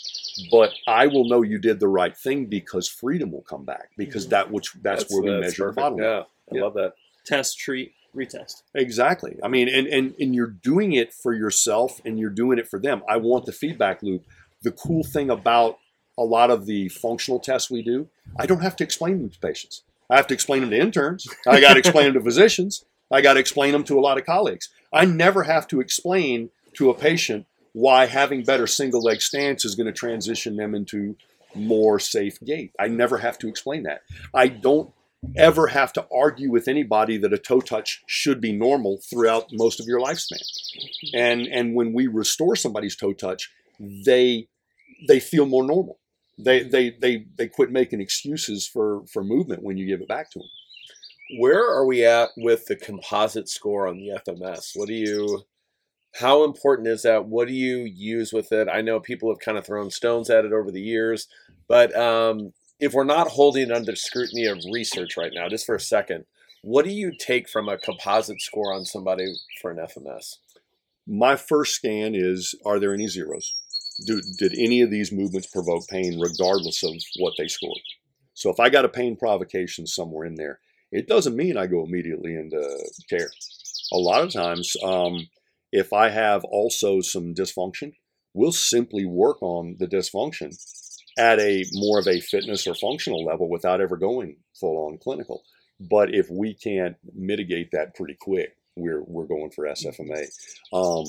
[0.51, 4.25] But I will know you did the right thing because freedom will come back because
[4.25, 4.31] mm-hmm.
[4.31, 5.77] that which that's, where we measure the perfect.
[5.77, 5.99] bottom.
[5.99, 6.63] Yeah, I Yeah.
[6.63, 6.95] love that.
[7.25, 8.63] Test, treat, retest.
[8.75, 9.39] Exactly.
[9.43, 12.79] I mean, and, and and you're doing it for yourself and you're doing it for
[12.79, 13.03] them.
[13.09, 14.25] I want the feedback loop.
[14.63, 15.79] The cool thing about
[16.19, 18.09] a lot of the functional tests we do,
[18.39, 19.83] I don't have to explain them to patients.
[20.11, 21.27] I have to explain them to interns.
[21.47, 22.85] I got to explain them to physicians.
[23.11, 24.69] I got to explain them to a lot of colleagues.
[24.93, 29.75] I never have to explain to a patient why having better single leg stance is
[29.75, 31.17] going to transition them into
[31.55, 32.73] more safe gait.
[32.79, 34.03] I never have to explain that.
[34.35, 34.93] I don't
[35.37, 39.81] ever have to argue with anybody that a toe touch should be normal throughout most
[39.81, 40.43] of your lifespan.
[41.15, 44.49] And and when we restore somebody's toe touch, they
[45.09, 45.99] they feel more normal.
[46.39, 50.31] They they they they quit making excuses for for movement when you give it back
[50.31, 50.49] to them.
[51.39, 54.73] Where are we at with the composite score on the FMS?
[54.75, 55.45] What do you,
[56.15, 57.25] how important is that?
[57.27, 58.69] What do you use with it?
[58.69, 61.29] I know people have kind of thrown stones at it over the years,
[61.69, 62.53] but um,
[62.83, 66.25] if we're not holding under scrutiny of research right now, just for a second,
[66.63, 70.39] what do you take from a composite score on somebody for an FMS?
[71.07, 73.55] My first scan is: Are there any zeros?
[74.05, 77.79] Do, did any of these movements provoke pain, regardless of what they scored?
[78.35, 80.59] So if I got a pain provocation somewhere in there,
[80.91, 82.61] it doesn't mean I go immediately into
[83.09, 83.31] care.
[83.93, 85.29] A lot of times, um,
[85.71, 87.93] if I have also some dysfunction,
[88.35, 90.57] we'll simply work on the dysfunction
[91.19, 95.43] at a more of a fitness or functional level without ever going full on clinical.
[95.81, 100.27] But if we can't mitigate that pretty quick, we're we're going for SFMA.
[100.73, 101.05] Um,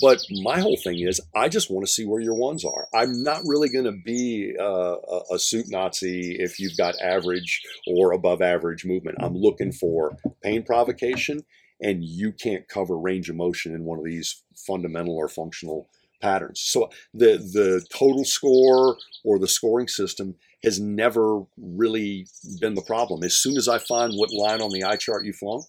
[0.00, 2.88] but my whole thing is, I just want to see where your ones are.
[2.94, 7.62] I'm not really going to be uh, a, a suit Nazi if you've got average
[7.86, 9.18] or above average movement.
[9.20, 11.44] I'm looking for pain provocation,
[11.80, 15.88] and you can't cover range of motion in one of these fundamental or functional
[16.20, 16.60] patterns.
[16.60, 22.26] So the the total score or the scoring system has never really
[22.60, 23.22] been the problem.
[23.22, 25.64] As soon as I find what line on the eye chart you flung,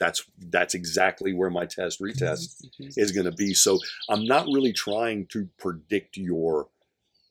[0.00, 2.84] that's that's exactly where my test retest mm-hmm.
[2.84, 3.00] Mm-hmm.
[3.00, 3.54] is going to be.
[3.54, 6.68] So I'm not really trying to predict your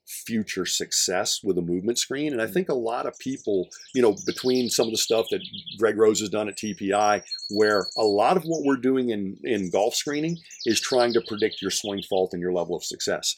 [0.10, 2.34] future success with a movement screen.
[2.34, 2.54] And I hmm.
[2.54, 5.42] think a lot of people, you know, between some of the stuff that
[5.78, 9.70] Greg Rose has done at TPI, where a lot of what we're doing in, in
[9.70, 13.36] golf screening is trying to predict your swing fault and your level of success.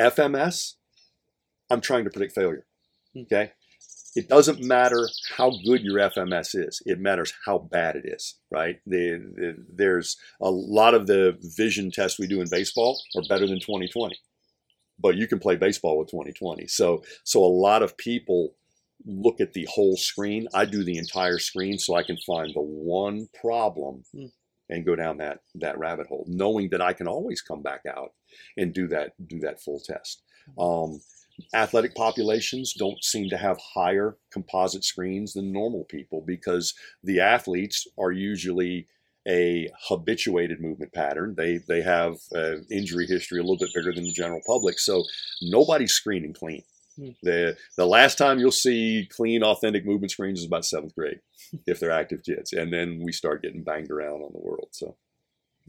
[0.00, 0.74] FMS,
[1.70, 2.66] I'm trying to predict failure.
[3.14, 3.22] Hmm.
[3.22, 3.52] Okay.
[4.16, 6.80] It doesn't matter how good your FMS is.
[6.86, 8.78] It matters how bad it is, right?
[8.86, 13.48] The, the, there's a lot of the vision tests we do in baseball are better
[13.48, 14.16] than 2020
[14.98, 16.66] but you can play baseball with 2020.
[16.68, 18.54] So so a lot of people
[19.06, 20.48] look at the whole screen.
[20.54, 24.26] I do the entire screen so I can find the one problem Hmm.
[24.70, 28.12] and go down that that rabbit hole, knowing that I can always come back out
[28.56, 30.22] and do that do that full test.
[30.58, 31.00] Um,
[31.54, 37.86] athletic populations don't seem to have higher composite screens than normal people because the athletes
[37.98, 38.86] are usually
[39.26, 41.34] a habituated movement pattern.
[41.36, 45.04] They they have uh, injury history a little bit bigger than the general public, so
[45.42, 46.62] nobody's screening clean.
[46.96, 47.10] Hmm.
[47.22, 51.20] The the last time you'll see clean, authentic movement screens is about seventh grade,
[51.66, 54.68] if they're active kids, and then we start getting banged around on the world.
[54.72, 54.96] So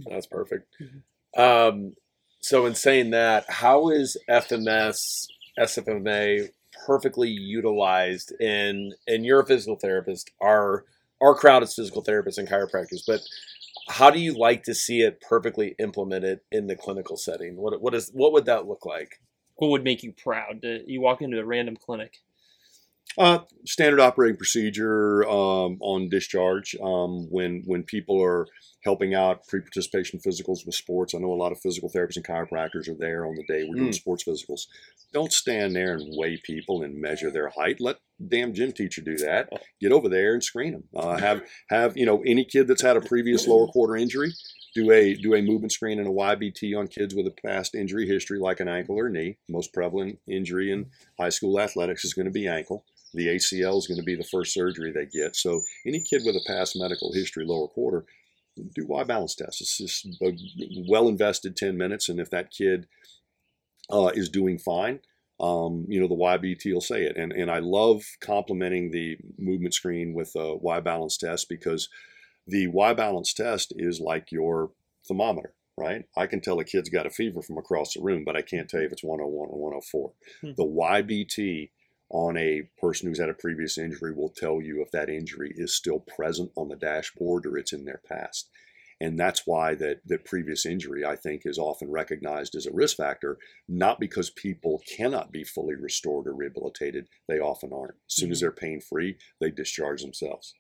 [0.09, 0.67] That's perfect.
[0.81, 1.01] Mhm.
[1.37, 1.95] Um,
[2.41, 5.27] so in saying that, how is FMS
[5.57, 6.49] SFMA
[6.85, 10.85] perfectly utilized in and you're a physical therapist, our
[11.21, 13.21] our crowd is physical therapists and chiropractors, but
[13.89, 17.55] how do you like to see it perfectly implemented in the clinical setting?
[17.55, 19.19] What what is what would that look like?
[19.55, 20.61] What would make you proud?
[20.63, 22.17] To, you walk into a random clinic.
[23.17, 28.45] Uh, standard operating procedure um, on discharge um, when when people are
[28.83, 31.15] helping out pre-participation physicals with sports.
[31.15, 33.75] I know a lot of physical therapists and chiropractors are there on the day we're
[33.75, 34.67] doing sports physicals.
[35.11, 37.77] Don't stand there and weigh people and measure their height.
[37.79, 37.97] Let
[38.27, 39.49] damn gym teacher do that.
[39.81, 40.83] Get over there and screen them.
[40.95, 44.31] Uh, have have you know any kid that's had a previous lower quarter injury.
[44.75, 48.07] Do a do a movement screen and a YBT on kids with a past injury
[48.07, 49.37] history like an ankle or knee.
[49.49, 50.87] Most prevalent injury in
[51.17, 52.83] high school athletics is going to be ankle.
[53.15, 55.35] The ACL is going to be the first surgery they get.
[55.35, 58.05] So any kid with a past medical history, lower quarter,
[58.55, 59.61] do Y balance test.
[59.61, 60.37] It's just a
[60.87, 62.09] well invested 10 minutes.
[62.09, 62.87] And if that kid
[63.89, 64.99] uh, is doing fine,
[65.39, 67.17] um, you know, the YBT will say it.
[67.17, 71.89] And, and I love complementing the movement screen with a Y balance test because
[72.47, 74.71] the Y balance test is like your
[75.07, 76.05] thermometer, right?
[76.15, 78.69] I can tell a kid's got a fever from across the room, but I can't
[78.69, 80.13] tell you if it's 101 or 104.
[80.41, 80.51] Hmm.
[80.55, 81.69] The YBT
[82.09, 85.75] on a person who's had a previous injury will tell you if that injury is
[85.75, 88.49] still present on the dashboard or it's in their past.
[89.01, 92.95] And that's why that, that previous injury, I think, is often recognized as a risk
[92.95, 93.37] factor,
[93.67, 97.07] not because people cannot be fully restored or rehabilitated.
[97.27, 97.95] They often aren't.
[98.09, 100.53] As soon as they're pain free, they discharge themselves.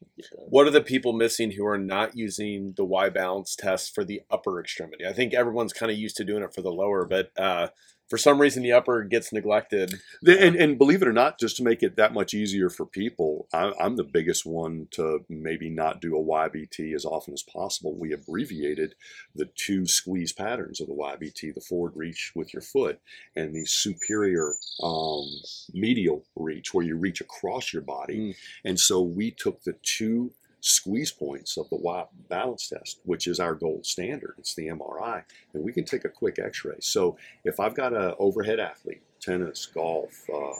[0.49, 4.21] What are the people missing who are not using the Y balance test for the
[4.29, 5.05] upper extremity?
[5.05, 7.69] I think everyone's kind of used to doing it for the lower, but uh,
[8.07, 9.95] for some reason the upper gets neglected.
[10.21, 12.85] The- And, and believe it or not, just to make it that much easier for
[12.85, 17.43] people, I, I'm the biggest one to maybe not do a YBT as often as
[17.43, 17.95] possible.
[17.97, 18.95] We abbreviated
[19.33, 22.99] the two squeeze patterns of the YBT the forward reach with your foot
[23.35, 24.53] and the superior
[24.83, 25.27] um,
[25.73, 28.17] medial reach, where you reach across your body.
[28.17, 28.35] Mm.
[28.63, 30.31] And so we took the two
[30.65, 34.33] squeeze points of the Y balance test, which is our gold standard.
[34.39, 36.77] It's the MRI, and we can take a quick x ray.
[36.79, 40.53] So if I've got an overhead athlete, tennis, golf, uh,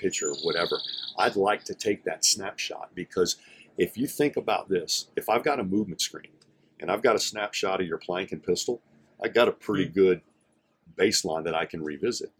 [0.00, 0.80] pitcher, whatever,
[1.16, 3.36] I'd like to take that snapshot because
[3.76, 6.32] if you think about this, if I've got a movement screen
[6.80, 8.82] and I've got a snapshot of your plank and pistol,
[9.22, 10.20] I got a pretty good
[10.96, 12.32] baseline that I can revisit.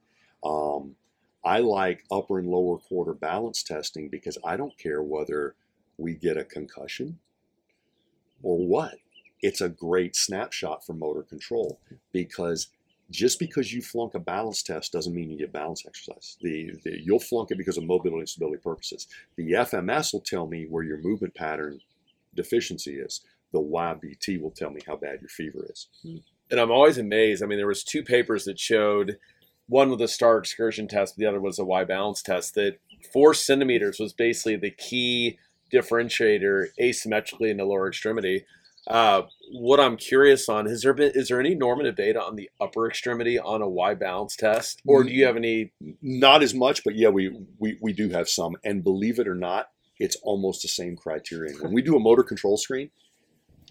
[0.43, 0.97] Um,
[1.45, 5.55] I like upper and lower quarter balance testing because I don't care whether
[5.99, 7.19] we get a concussion
[8.43, 8.95] or what.
[9.41, 11.81] It's a great snapshot for motor control
[12.13, 12.69] because
[13.11, 16.37] just because you flunk a balance test doesn't mean you get balance exercise.
[16.43, 19.07] The, the you'll flunk it because of mobility and stability purposes.
[19.37, 21.81] The FMS will tell me where your movement pattern
[22.35, 23.23] deficiency is.
[23.53, 25.89] The YBT will tell me how bad your fever is.
[26.03, 26.17] Hmm.
[26.51, 27.43] and I'm always amazed.
[27.43, 29.19] I mean, there was two papers that showed
[29.69, 32.55] one with a star excursion test, the other was a Y balance test.
[32.55, 32.79] That
[33.13, 35.39] four centimeters was basically the key
[35.73, 38.45] differentiator asymmetrically in the lower extremity.
[38.87, 42.49] Uh, what I'm curious on has there been is there any normative data on the
[42.59, 45.73] upper extremity on a Y balance test, or do you have any?
[46.01, 48.57] Not as much, but yeah, we, we, we do have some.
[48.65, 51.59] And believe it or not, it's almost the same criterion.
[51.61, 52.91] When we do a motor control screen,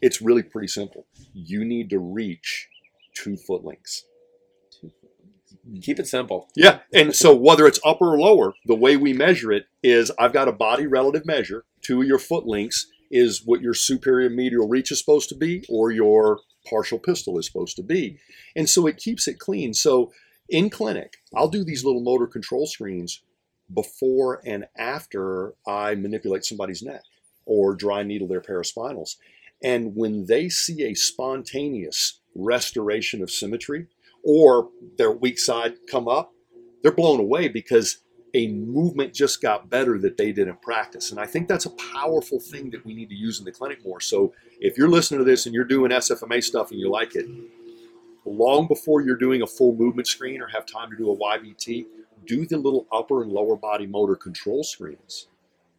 [0.01, 1.07] it's really pretty simple.
[1.33, 2.67] You need to reach
[3.15, 4.05] two foot lengths.
[5.81, 6.47] Keep it simple.
[6.55, 10.31] Yeah, and so whether it's upper or lower, the way we measure it is I've
[10.31, 11.65] got a body relative measure.
[11.87, 15.63] Two of your foot links is what your superior medial reach is supposed to be,
[15.69, 18.19] or your partial pistol is supposed to be.
[18.57, 19.73] And so it keeps it clean.
[19.73, 20.11] So
[20.49, 23.21] in clinic, I'll do these little motor control screens
[23.73, 27.03] before and after I manipulate somebody's neck
[27.45, 29.15] or dry needle their paraspinals.
[29.63, 33.87] And when they see a spontaneous restoration of symmetry,
[34.25, 34.67] or
[34.97, 36.33] their weak side come up,
[36.83, 37.99] they're blown away because
[38.37, 41.09] a movement just got better that they didn't practice.
[41.09, 43.83] And I think that's a powerful thing that we need to use in the clinic
[43.83, 43.99] more.
[43.99, 47.25] So if you're listening to this and you're doing SFMA stuff and you like it,
[48.25, 51.85] long before you're doing a full movement screen or have time to do a YBT,
[52.25, 55.27] do the little upper and lower body motor control screens.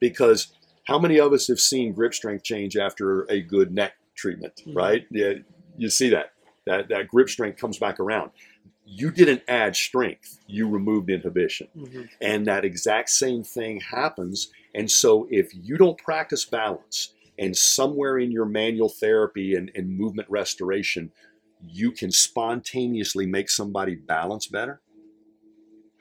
[0.00, 0.52] Because
[0.84, 4.74] how many of us have seen grip strength change after a good neck treatment, Mhm.
[4.74, 5.06] right?
[5.10, 5.34] Yeah,
[5.76, 6.32] you see that.
[6.66, 8.30] That that grip strength comes back around.
[8.90, 11.68] You didn't add strength, you removed inhibition.
[11.76, 12.02] Mm-hmm.
[12.22, 14.50] And that exact same thing happens.
[14.74, 19.96] And so if you don't practice balance and somewhere in your manual therapy and, and
[19.96, 21.12] movement restoration,
[21.62, 24.80] you can spontaneously make somebody balance better,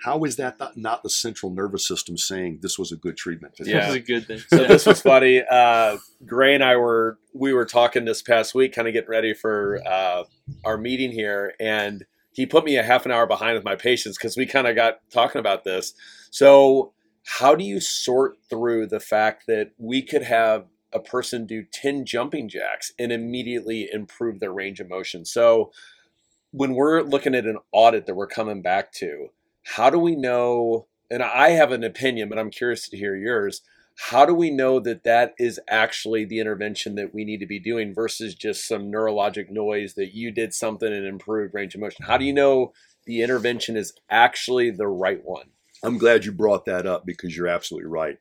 [0.03, 3.55] How is that not, not the central nervous system saying this was a good treatment?
[3.55, 3.71] today?
[3.71, 3.79] Yeah.
[3.79, 4.39] This is a good thing.
[4.47, 5.43] So this was funny.
[5.49, 9.33] Uh, Gray and I were we were talking this past week, kind of getting ready
[9.33, 10.23] for uh,
[10.63, 12.05] our meeting here, and
[12.37, 14.75] he put me a half an hour behind with my patients because we kind of
[14.75, 15.95] got talking about this.
[16.29, 16.93] So
[17.25, 22.05] how do you sort through the fact that we could have a person do 10
[22.05, 25.25] jumping jacks and immediately improve their range of motion?
[25.25, 25.71] So
[26.51, 29.29] when we're looking at an audit that we're coming back to,
[29.63, 30.85] how do we know?
[31.09, 33.63] And I have an opinion, but I'm curious to hear yours.
[33.99, 37.59] How do we know that that is actually the intervention that we need to be
[37.59, 42.05] doing versus just some neurologic noise that you did something and improved range of motion?
[42.05, 42.73] How do you know
[43.05, 45.47] the intervention is actually the right one?
[45.83, 48.17] I'm glad you brought that up because you're absolutely right.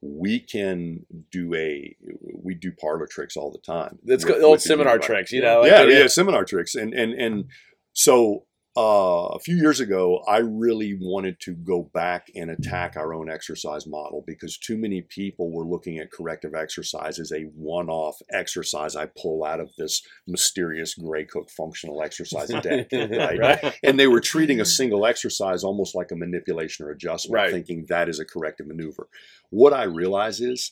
[0.00, 1.94] We can do a
[2.34, 3.98] we do parlor tricks all the time.
[4.04, 5.60] It's with- old with seminar tricks, you know?
[5.60, 7.44] like yeah, the- yeah, seminar tricks, and and and
[7.92, 13.12] so uh, a few years ago, I really wanted to go back and attack our
[13.12, 18.18] own exercise model because too many people were looking at corrective exercise as a one-off
[18.30, 23.38] exercise I pull out of this mysterious Gray Cook functional exercise deck, right?
[23.40, 23.78] right?
[23.82, 27.52] and they were treating a single exercise almost like a manipulation or adjustment, Right.
[27.52, 29.08] thinking that is a corrective maneuver.
[29.50, 30.70] What I realize is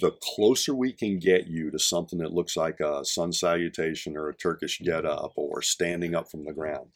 [0.00, 4.28] the closer we can get you to something that looks like a sun salutation or
[4.28, 6.90] a Turkish get up or standing up from the ground,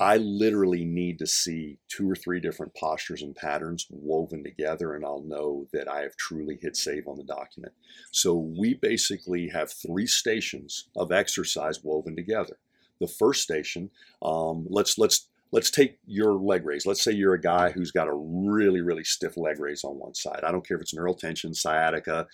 [0.00, 5.04] I literally need to see two or three different postures and patterns woven together, and
[5.04, 7.72] I'll know that I have truly hit save on the document.
[8.10, 12.58] So we basically have three stations of exercise woven together.
[13.00, 13.90] The first station,
[14.22, 16.86] um, let's let's let's take your leg raise.
[16.86, 20.14] Let's say you're a guy who's got a really really stiff leg raise on one
[20.14, 20.40] side.
[20.44, 22.26] I don't care if it's neural tension, sciatica,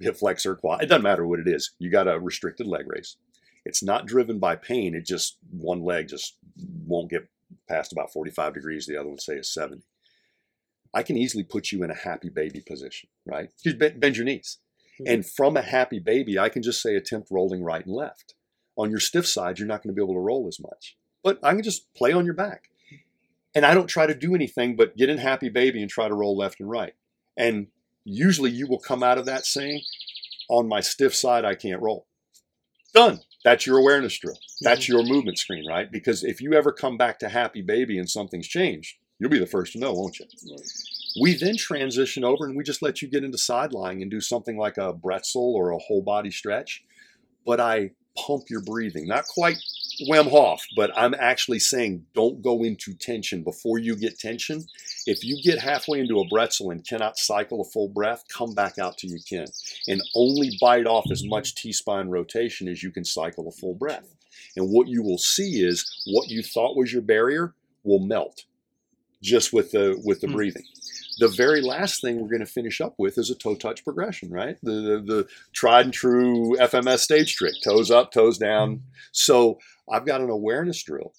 [0.00, 0.82] hip flexor, quad.
[0.82, 1.72] It doesn't matter what it is.
[1.78, 3.16] You got a restricted leg raise.
[3.64, 4.94] It's not driven by pain.
[4.94, 6.36] It just one leg just
[6.86, 7.28] won't get
[7.68, 8.86] past about 45 degrees.
[8.86, 9.82] The other one say is 70.
[10.94, 13.50] I can easily put you in a happy baby position, right?
[13.62, 14.58] Just bend, bend your knees.
[14.98, 15.04] Hmm.
[15.06, 18.34] And from a happy baby, I can just say attempt rolling right and left.
[18.76, 20.96] On your stiff side, you're not going to be able to roll as much.
[21.22, 22.68] But I can just play on your back.
[23.54, 26.14] And I don't try to do anything but get in happy baby and try to
[26.14, 26.94] roll left and right.
[27.36, 27.68] And
[28.04, 29.82] usually you will come out of that saying,
[30.48, 32.06] on my stiff side, I can't roll.
[32.94, 33.20] Done.
[33.44, 34.38] That's your awareness drill.
[34.60, 34.88] That's mm.
[34.88, 35.90] your movement screen, right?
[35.90, 39.46] Because if you ever come back to happy baby and something's changed, you'll be the
[39.46, 40.26] first to know, won't you?
[41.20, 44.20] We then transition over and we just let you get into side lying and do
[44.20, 46.84] something like a bretzel or a whole body stretch.
[47.44, 49.56] But I pump your breathing, not quite
[50.08, 54.64] Wim Hof, but I'm actually saying don't go into tension before you get tension.
[55.06, 58.78] If you get halfway into a bretzel and cannot cycle a full breath, come back
[58.78, 59.46] out till you can.
[59.88, 63.74] And only bite off as much T spine rotation as you can cycle a full
[63.74, 64.14] breath.
[64.56, 68.44] And what you will see is what you thought was your barrier will melt
[69.22, 70.32] just with the with the Hmm.
[70.32, 70.64] breathing.
[71.18, 74.30] The very last thing we're going to finish up with is a toe touch progression,
[74.30, 74.56] right?
[74.62, 78.82] The, the the tried and true FMS stage trick: toes up, toes down.
[79.12, 79.58] So
[79.90, 81.12] I've got an awareness drill,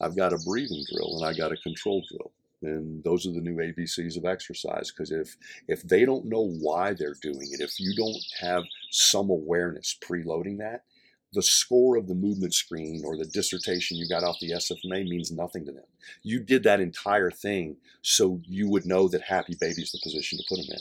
[0.00, 2.32] I've got a breathing drill, and I got a control drill.
[2.62, 4.90] And those are the new ABCs of exercise.
[4.90, 5.36] Because if
[5.68, 10.58] if they don't know why they're doing it, if you don't have some awareness preloading
[10.58, 10.82] that,
[11.36, 15.30] the score of the movement screen or the dissertation you got off the SFMA means
[15.30, 15.84] nothing to them.
[16.24, 20.38] You did that entire thing so you would know that happy baby is the position
[20.38, 20.78] to put them in.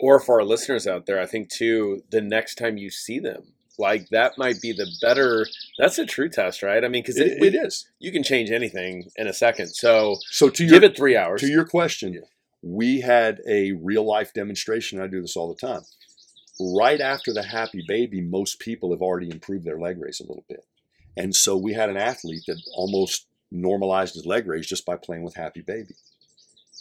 [0.00, 3.44] Or for our listeners out there, I think too, the next time you see them,
[3.78, 5.46] like that might be the better.
[5.78, 6.84] That's a true test, right?
[6.84, 7.88] I mean, because It, it is.
[7.98, 9.68] you can change anything in a second.
[9.68, 11.40] So So to your give it three hours.
[11.40, 12.20] to your question, Yeah.
[12.62, 15.00] we had a real life demonstration.
[15.00, 15.82] I do this all the time.
[16.60, 20.44] Right after the happy baby, most people have already improved their leg raise a little
[20.48, 20.64] bit.
[21.16, 25.22] And so we had an athlete that almost normalized his leg raise just by playing
[25.22, 25.94] with happy baby.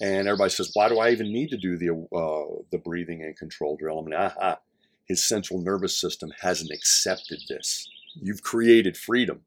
[0.02, 3.38] And everybody says, why do I even need to do the, uh, the breathing and
[3.38, 4.00] control drill?
[4.00, 4.60] I mean, ah, ah,
[5.08, 7.88] his central nervous system hasn't accepted this.
[8.16, 9.42] You've created freedom,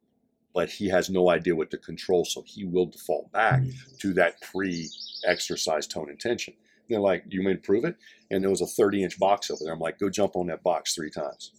[0.54, 3.62] but he has no idea what to control, so he will default back
[4.00, 4.88] to that pre
[5.24, 6.54] exercise tone and tension.
[6.88, 7.96] They're like, you may prove it?
[8.30, 9.72] And there was a 30 inch box over there.
[9.72, 11.52] I'm like, go jump on that box three times.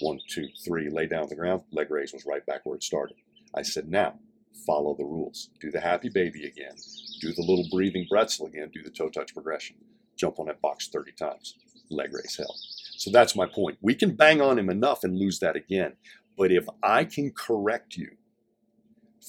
[0.00, 1.62] One, two, three, lay down on the ground.
[1.72, 3.16] Leg raise was right back where it started.
[3.54, 4.18] I said, now
[4.66, 5.50] follow the rules.
[5.60, 6.74] Do the happy baby again.
[7.20, 8.70] Do the little breathing bretzel again.
[8.74, 9.76] Do the toe touch progression.
[10.16, 11.54] Jump on that box 30 times.
[11.90, 12.54] Leg raise hell.
[12.96, 13.78] So that's my point.
[13.80, 15.94] We can bang on him enough and lose that again.
[16.36, 18.10] But if I can correct you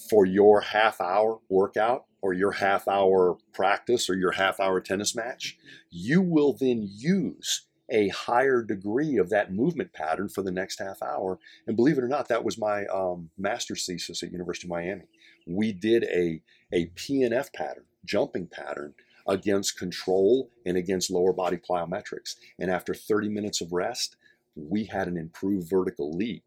[0.09, 5.15] for your half hour workout or your half hour practice or your half hour tennis
[5.15, 5.57] match,
[5.89, 11.01] you will then use a higher degree of that movement pattern for the next half
[11.01, 11.39] hour.
[11.65, 15.05] And believe it or not, that was my um, master's thesis at University of Miami.
[15.45, 16.41] we did a,
[16.73, 18.93] a PNF pattern, jumping pattern
[19.27, 22.35] against control and against lower body plyometrics.
[22.59, 24.15] And after 30 minutes of rest,
[24.55, 26.43] we had an improved vertical leap.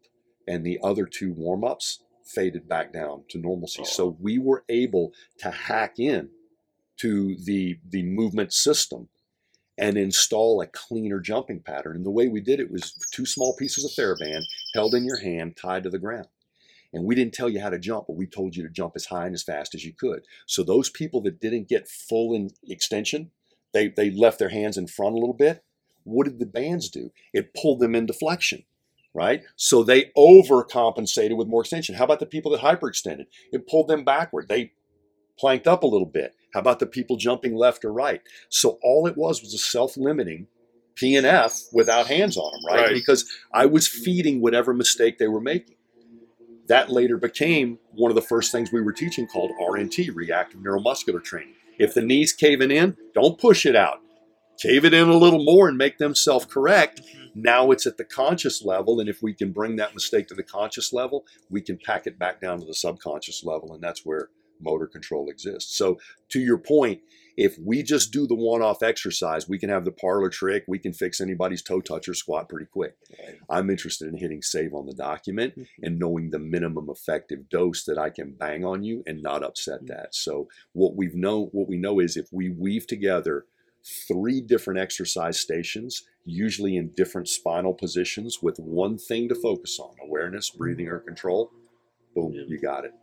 [0.47, 3.81] And the other two warm ups faded back down to normalcy.
[3.81, 3.85] Oh.
[3.85, 6.29] So we were able to hack in
[6.97, 9.09] to the, the movement system
[9.77, 11.95] and install a cleaner jumping pattern.
[11.95, 14.43] And the way we did it was two small pieces of TheraBand
[14.75, 16.27] held in your hand, tied to the ground.
[16.93, 19.05] And we didn't tell you how to jump, but we told you to jump as
[19.05, 20.23] high and as fast as you could.
[20.45, 23.31] So those people that didn't get full in extension,
[23.73, 25.63] they, they left their hands in front a little bit.
[26.03, 27.11] What did the bands do?
[27.33, 28.63] It pulled them into flexion,
[29.13, 29.43] right?
[29.55, 31.95] So they overcompensated with more extension.
[31.95, 33.25] How about the people that hyperextended?
[33.51, 34.47] It pulled them backward.
[34.47, 34.73] They
[35.37, 36.35] planked up a little bit.
[36.53, 38.21] How about the people jumping left or right?
[38.49, 40.47] So all it was was a self-limiting
[40.95, 42.85] PNF without hands on them, right?
[42.87, 42.93] Right.
[42.93, 45.75] Because I was feeding whatever mistake they were making.
[46.67, 51.23] That later became one of the first things we were teaching called RNT, reactive neuromuscular
[51.23, 51.55] training.
[51.79, 54.00] If the knee's caving in, don't push it out.
[54.61, 57.01] Cave it in a little more and make them self correct.
[57.01, 57.41] Mm-hmm.
[57.41, 58.99] Now it's at the conscious level.
[58.99, 62.19] And if we can bring that mistake to the conscious level, we can pack it
[62.19, 63.73] back down to the subconscious level.
[63.73, 65.75] And that's where motor control exists.
[65.75, 65.99] So,
[66.29, 67.01] to your point,
[67.37, 70.65] if we just do the one off exercise, we can have the parlor trick.
[70.67, 72.97] We can fix anybody's toe touch or squat pretty quick.
[73.49, 75.83] I'm interested in hitting save on the document mm-hmm.
[75.83, 79.79] and knowing the minimum effective dose that I can bang on you and not upset
[79.79, 79.87] mm-hmm.
[79.87, 80.13] that.
[80.13, 83.45] So what we've know what we know is if we weave together
[84.07, 89.95] three different exercise stations, usually in different spinal positions with one thing to focus on,
[90.03, 91.51] awareness, breathing or control,
[92.15, 92.93] boom, you got it.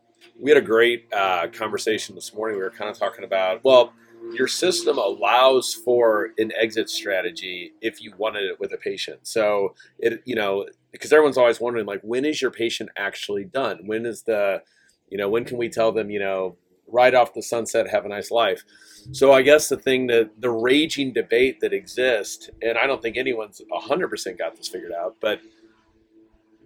[0.40, 2.56] we had a great uh, conversation this morning.
[2.56, 3.92] We were kind of talking about, well,
[4.32, 9.20] your system allows for an exit strategy if you wanted it with a patient.
[9.22, 13.86] So it, you know, because everyone's always wondering, like, when is your patient actually done?
[13.86, 14.62] When is the,
[15.08, 16.56] you know, when can we tell them, you know,
[16.90, 18.64] right off the sunset, have a nice life?
[19.12, 23.16] So I guess the thing that the raging debate that exists, and I don't think
[23.16, 25.40] anyone's hundred percent got this figured out, but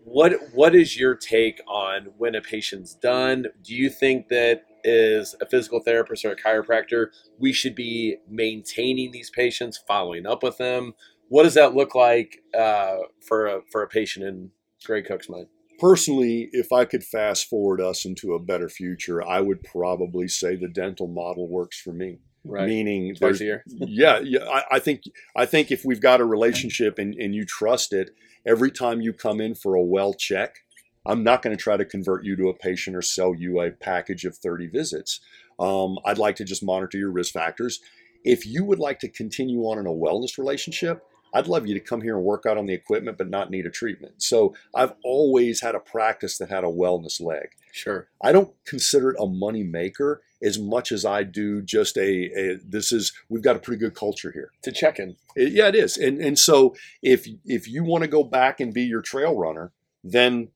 [0.04, 3.46] what what is your take on when a patient's done?
[3.62, 7.08] Do you think that is a physical therapist or a chiropractor,
[7.38, 10.94] we should be maintaining these patients, following up with them?
[11.28, 14.50] What does that look like uh, for a for a patient in
[14.84, 15.46] Greg Cook's mind?
[15.82, 20.54] Personally, if I could fast forward us into a better future, I would probably say
[20.54, 22.20] the dental model works for me.
[22.44, 23.64] Right, Meaning, twice a year.
[23.66, 24.44] yeah, yeah.
[24.44, 25.02] I, I think
[25.36, 28.10] I think if we've got a relationship and, and you trust it,
[28.46, 30.58] every time you come in for a well check,
[31.04, 33.72] I'm not going to try to convert you to a patient or sell you a
[33.72, 35.18] package of 30 visits.
[35.58, 37.80] Um, I'd like to just monitor your risk factors.
[38.22, 41.02] If you would like to continue on in a wellness relationship,
[41.34, 43.66] I'd love you to come here and work out on the equipment, but not need
[43.66, 44.22] a treatment.
[44.22, 47.50] So I've always had a practice that had a wellness leg.
[47.72, 48.08] Sure.
[48.22, 52.58] I don't consider it a money maker as much as I do just a, a
[52.62, 54.50] this is we've got a pretty good culture here.
[54.62, 55.16] To check in.
[55.36, 55.96] It- yeah, it is.
[55.96, 59.72] And and so if if you want to go back and be your trail runner,
[60.04, 60.48] then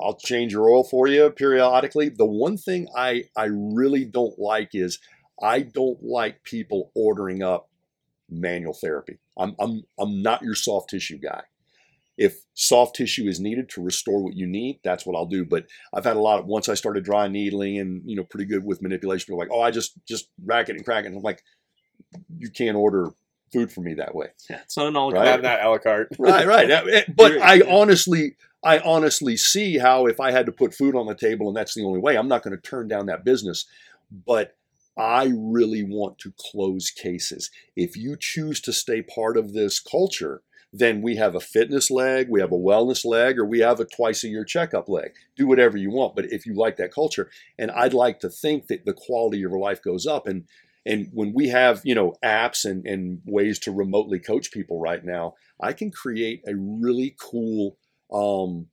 [0.00, 2.08] I'll change your oil for you periodically.
[2.08, 4.98] The one thing I I really don't like is
[5.42, 7.68] I don't like people ordering up
[8.32, 9.18] manual therapy.
[9.36, 11.42] I'm I'm I'm not your soft tissue guy.
[12.18, 15.44] If soft tissue is needed to restore what you need, that's what I'll do.
[15.44, 18.44] But I've had a lot of once I started dry needling and you know pretty
[18.46, 19.26] good with manipulation.
[19.26, 21.08] People like, oh, I just just rack it and crack it.
[21.08, 21.42] And I'm like,
[22.38, 23.10] you can't order
[23.52, 24.28] food for me that way.
[24.48, 25.24] Yeah, it's not an all Right.
[25.24, 26.08] Not, not a la carte.
[26.18, 26.70] Right, right.
[26.70, 31.06] Eh, But I honestly, I honestly see how if I had to put food on
[31.06, 33.66] the table and that's the only way, I'm not going to turn down that business.
[34.26, 34.56] But
[34.96, 37.50] I really want to close cases.
[37.76, 42.28] If you choose to stay part of this culture, then we have a fitness leg,
[42.30, 45.12] we have a wellness leg, or we have a twice a year checkup leg.
[45.36, 46.16] Do whatever you want.
[46.16, 49.50] But if you like that culture, and I'd like to think that the quality of
[49.50, 50.26] your life goes up.
[50.26, 50.44] And
[50.84, 55.04] and when we have, you know, apps and, and ways to remotely coach people right
[55.04, 57.76] now, I can create a really cool
[58.12, 58.66] um,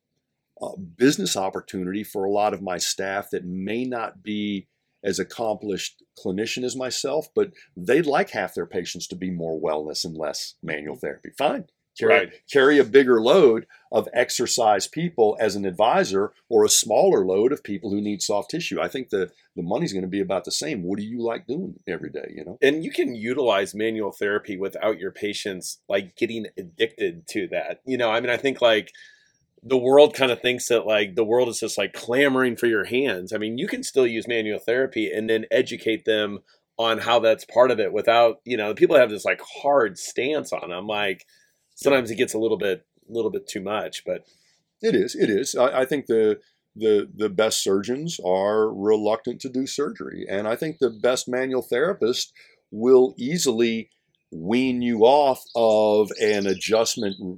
[0.60, 4.68] uh, business opportunity for a lot of my staff that may not be
[5.04, 10.04] as accomplished clinician as myself, but they'd like half their patients to be more wellness
[10.04, 11.30] and less manual therapy.
[11.38, 11.66] Fine.
[11.98, 12.32] Carry, Right.
[12.50, 17.62] carry a bigger load of exercise people as an advisor or a smaller load of
[17.62, 18.80] people who need soft tissue.
[18.80, 20.84] I think the, the money's going to be about the same.
[20.84, 22.58] What do you like doing every day, you know?
[22.62, 27.98] and you can utilize manual therapy without your patients like getting addicted to that you
[27.98, 28.92] know i mean i think like
[29.62, 32.86] the world kind of thinks that like the world is just like clamoring for your
[32.86, 36.40] hands i mean you can still use manual therapy and then educate them
[36.78, 40.54] on how that's part of it without you know people have this like hard stance
[40.54, 41.26] on them like
[41.76, 44.24] sometimes it gets a little bit a little bit too much but
[44.82, 45.16] It is.
[45.16, 45.56] It is.
[45.56, 46.40] I, I think the
[46.76, 51.62] the the best surgeons are reluctant to do surgery, and I think the best manual
[51.62, 52.32] therapist
[52.72, 53.90] will easily
[54.32, 57.38] wean you off of an adjustment r-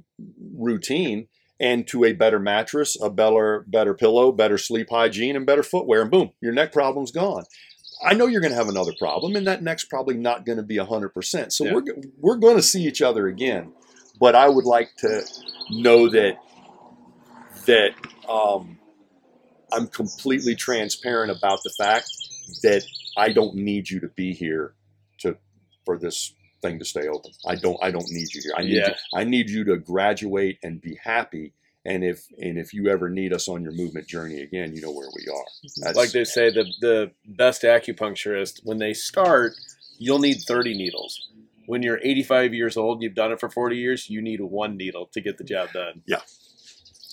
[0.54, 1.28] routine
[1.62, 6.02] and to a better mattress, a better better pillow, better sleep hygiene, and better footwear,
[6.02, 7.44] and boom, your neck problem's gone.
[8.04, 10.64] I know you're going to have another problem, and that neck's probably not going to
[10.64, 11.52] be 100%.
[11.52, 11.74] So Yeah.
[11.74, 11.82] we're,
[12.18, 13.72] we're going to see each other again.
[14.18, 15.22] But I would like to
[15.70, 16.36] know that
[17.66, 17.92] that
[18.28, 18.78] um,
[19.72, 22.10] I'm completely transparent about the fact
[22.62, 22.84] that
[23.16, 24.74] I don't need you to be here
[25.20, 25.36] to
[25.84, 27.32] for this thing to stay open.
[27.46, 28.52] I don't I don't need you here.
[28.56, 28.88] I need Yeah.
[28.88, 31.52] you, I need you to graduate and be happy.
[31.84, 34.92] And if and if you ever need us on your movement journey again, you know
[34.92, 35.44] where we are.
[35.66, 35.82] Mhm.
[35.82, 39.52] That's, like they say, the the best acupuncturist when they start,
[39.98, 41.28] you'll need thirty needles.
[41.66, 44.10] When you're 85 years old, you've done it for 40 years.
[44.10, 46.02] You need one needle to get the job done.
[46.06, 46.20] Yeah.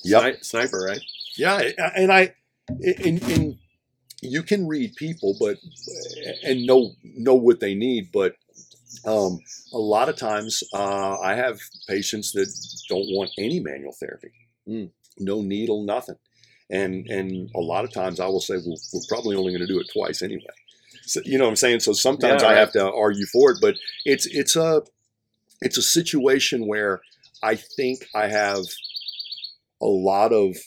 [0.06, 1.02] Sni- sniper, right?
[1.36, 1.62] Yeah,
[1.96, 2.34] and I
[2.70, 3.58] and, and
[4.22, 5.58] you can read people, but
[6.44, 8.36] and know know what they need, but
[9.06, 9.40] um,
[9.74, 12.48] a lot of times uh, I have patients that
[12.90, 14.32] don't want any manual therapy,
[14.68, 14.92] Mm.
[15.20, 16.18] no needle, nothing,
[16.70, 19.74] and and a lot of times I will say, well, we're probably only going to
[19.74, 20.44] do it twice anyway.
[21.04, 21.80] So, you know what I'm saying?
[21.80, 22.60] So sometimes Yeah, I right.
[22.60, 23.76] have to argue for it, but
[24.06, 24.84] it's it's a
[25.62, 27.02] it's a situation where
[27.42, 28.64] I think I have
[29.82, 30.58] a lot of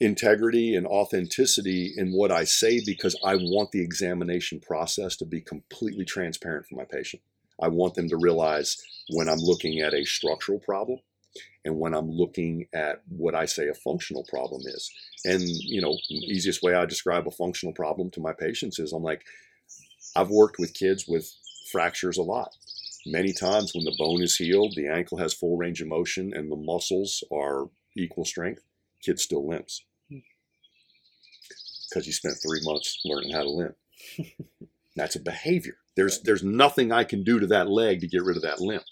[0.00, 5.40] integrity and authenticity in what I say because I want the examination process to be
[5.40, 7.22] completely transparent for my patient.
[7.60, 8.76] I want them to realize
[9.10, 11.00] when I'm looking at a structural problem
[11.64, 14.90] and when I'm looking at what I say a functional problem is.
[15.24, 19.02] And, you know, easiest way I describe a functional problem to my patients is I'm
[19.02, 19.22] like,
[20.16, 21.30] I've worked with kids with
[21.70, 22.50] fractures a lot.
[23.06, 26.50] Many times when the bone is healed, the ankle has full range of motion, and
[26.50, 28.62] the muscles are equal strength,
[29.02, 30.18] kid still limps hmm.
[31.88, 33.76] because you spent three months learning how to limp.
[34.96, 35.76] That's a behavior.
[35.96, 38.84] There's there's nothing I can do to that leg to get rid of that limp,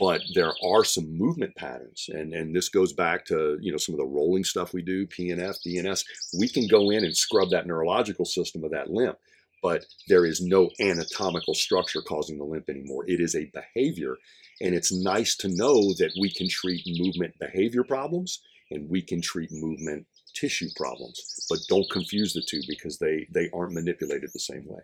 [0.00, 3.94] but there are some movement patterns, and and this goes back to you know some
[3.94, 6.04] of the rolling stuff we do, PNF, DNS.
[6.38, 9.18] We can go in and scrub that neurological system of that limp,
[9.62, 13.04] but there is no anatomical structure causing the limp anymore.
[13.06, 14.16] It is a behavior,
[14.60, 18.40] and it's nice to know that we can treat movement behavior problems
[18.70, 21.46] and we can treat movement tissue problems.
[21.48, 24.80] But don't confuse the two because they they aren't manipulated the same way.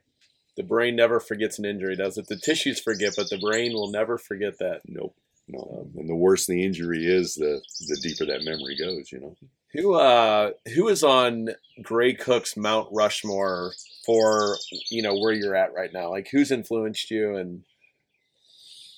[0.57, 2.29] The brain never forgets an injury, does it?
[2.29, 4.83] The tissues forget, but the brain will never forget that.
[4.87, 5.17] Nope.
[5.49, 5.89] No.
[5.97, 9.13] And the worse the injury is, the the deeper that memory goes.
[9.13, 9.37] You know.
[9.73, 11.51] Who uh who is on
[11.83, 13.73] Gray Cook's Mount Rushmore
[14.07, 14.57] for
[14.91, 16.11] you know where you're at right now?
[16.11, 17.65] Like who's influenced you and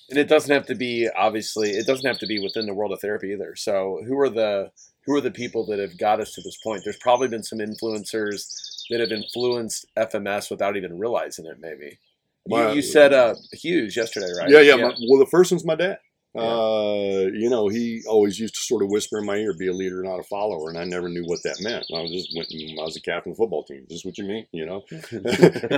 [0.09, 2.93] and it doesn't have to be obviously it doesn't have to be within the world
[2.93, 3.55] of therapy either.
[3.55, 4.71] So who are the
[5.05, 6.83] who are the people that have got us to this point?
[6.83, 8.45] There's probably been some influencers
[8.89, 11.57] that have influenced FMS without even realizing it.
[11.59, 11.99] Maybe
[12.45, 14.49] you, My- you said uh Hughes yesterday, right?
[14.49, 14.75] Yeah, yeah.
[14.75, 15.99] My, well, the first one's my dad.
[16.35, 16.43] Yeah.
[16.43, 19.73] Uh, you know, he always used to sort of whisper in my ear, "Be a
[19.73, 21.85] leader, not a follower," and I never knew what that meant.
[21.91, 22.49] I was just went.
[22.51, 23.87] and I was a captain of the football team.
[23.89, 24.45] Is this what you mean?
[24.51, 24.81] You know,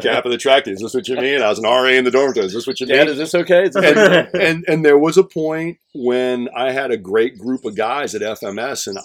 [0.01, 0.73] cap of the track team.
[0.73, 1.41] Is this what you mean?
[1.41, 2.47] I was an RA in the dormitory.
[2.47, 2.97] Is this what you mean?
[2.97, 3.63] Dad, is this okay?
[3.67, 4.49] Is this and, okay?
[4.49, 8.21] and and there was a point when I had a great group of guys at
[8.21, 9.01] FMS, and I,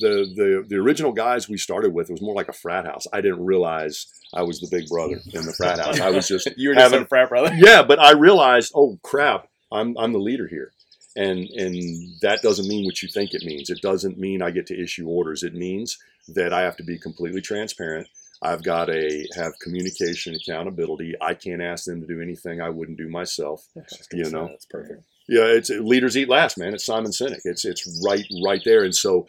[0.00, 3.06] the the the original guys we started with it was more like a frat house.
[3.12, 6.00] I didn't realize I was the big brother in the frat house.
[6.00, 7.52] I was just you were just having- a frat brother.
[7.56, 10.72] yeah, but I realized, oh crap, I'm I'm the leader here.
[11.16, 11.74] And and
[12.20, 13.70] that doesn't mean what you think it means.
[13.70, 15.42] It doesn't mean I get to issue orders.
[15.42, 15.96] It means
[16.28, 18.08] that I have to be completely transparent.
[18.42, 21.14] I've got to have communication accountability.
[21.22, 23.66] I can't ask them to do anything I wouldn't do myself.
[24.12, 24.48] You know.
[24.48, 25.04] that's perfect.
[25.28, 26.74] Yeah, it's leaders eat last, man.
[26.74, 27.40] It's Simon Sinek.
[27.44, 28.84] It's it's right right there.
[28.84, 29.26] And so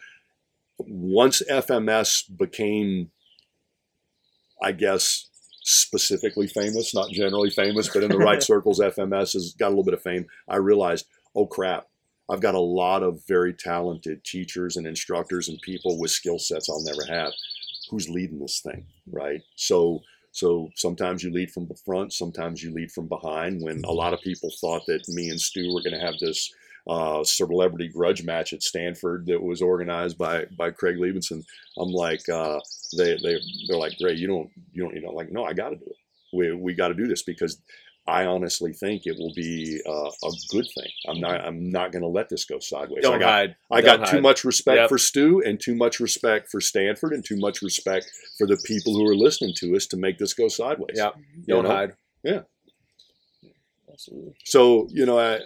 [0.78, 3.10] once FMS became,
[4.62, 5.28] I guess,
[5.62, 9.84] specifically famous, not generally famous, but in the right circles, FMS has got a little
[9.84, 10.26] bit of fame.
[10.48, 11.86] I realized, oh crap,
[12.30, 16.68] I've got a lot of very talented teachers and instructors and people with skill sets
[16.68, 17.32] I'll never have.
[17.90, 19.40] Who's leading this thing, right?
[19.56, 20.00] So
[20.32, 23.62] so sometimes you lead from the front, sometimes you lead from behind.
[23.62, 26.52] When a lot of people thought that me and Stu were going to have this
[26.88, 31.44] uh, celebrity grudge match at Stanford that was organized by by Craig Liebenson,
[31.78, 32.58] I'm like, uh,
[32.96, 35.70] they they they're like, Gray, you don't you don't you know like no, I got
[35.70, 35.96] to do it.
[36.32, 37.60] We we got to do this because
[38.06, 40.90] I honestly think it will be uh, a good thing.
[41.06, 43.04] I'm not I'm not going to let this go sideways.
[43.04, 43.56] I Don't got hide.
[43.70, 44.22] I Don't got too hide.
[44.22, 44.88] much respect Yep.
[44.88, 48.94] for Stu and too much respect for Stanford and too much respect for the people
[48.94, 50.96] who are listening to us to make this go sideways.
[50.96, 51.10] Yeah.
[51.46, 51.70] Don't know?
[51.70, 51.92] hide.
[53.92, 54.34] Absolutely.
[54.44, 55.40] So you know, I,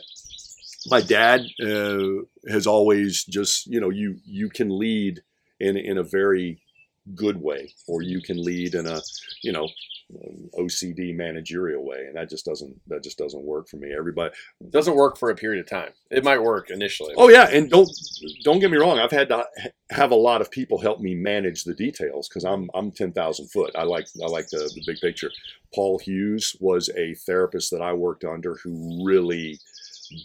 [0.90, 5.22] my dad uh, has always just you know you you can lead
[5.60, 6.60] in in a very
[7.14, 9.00] good way, or you can lead in a,
[9.42, 9.68] you know,
[10.58, 13.94] OCD managerial way, and that just doesn't that just doesn't work for me.
[13.96, 15.92] Everybody, It doesn't work for a period of time.
[16.10, 17.14] It might work initially.
[17.16, 17.88] Oh yeah, and don't
[18.44, 18.98] don't get me wrong.
[18.98, 19.46] I've had to
[19.90, 23.50] have a lot of people help me manage the details because I'm I'm ten thousand
[23.50, 23.72] foot.
[23.74, 25.30] I like I like the, the big picture.
[25.74, 29.58] Paul Hughes was a therapist that I worked under who really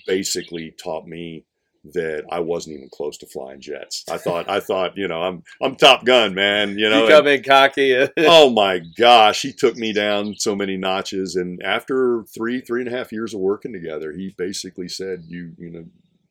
[0.05, 1.45] basically taught me
[1.93, 4.03] that I wasn't even close to flying jets.
[4.09, 6.77] I thought I thought you know I'm I'm Top Gun man.
[6.77, 7.03] You know.
[7.03, 7.95] you come in cocky.
[8.17, 11.35] oh my gosh, he took me down so many notches.
[11.35, 15.53] And after three, three and a half years of working together, he basically said, "You,
[15.57, 15.85] you know,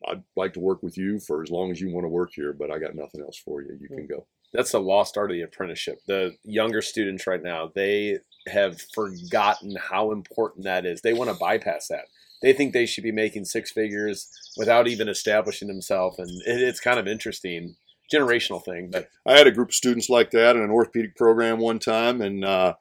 [0.09, 2.52] I'd like to work with you for as long as you want to work here,
[2.52, 3.78] but I got nothing else for you.
[3.80, 6.00] You can go." That's the lost art of the apprenticeship.
[6.07, 11.00] The younger students right now, they have forgotten how important that is.
[11.02, 12.07] They want to bypass that.
[12.43, 16.80] They think they should be making six figures without even establishing themselves, and it, it's
[16.80, 17.76] kind of interesting,
[18.12, 18.91] generational thing.
[18.91, 22.20] But I had a group of students like that in an orthopedic program one time,
[22.20, 22.74] and uh,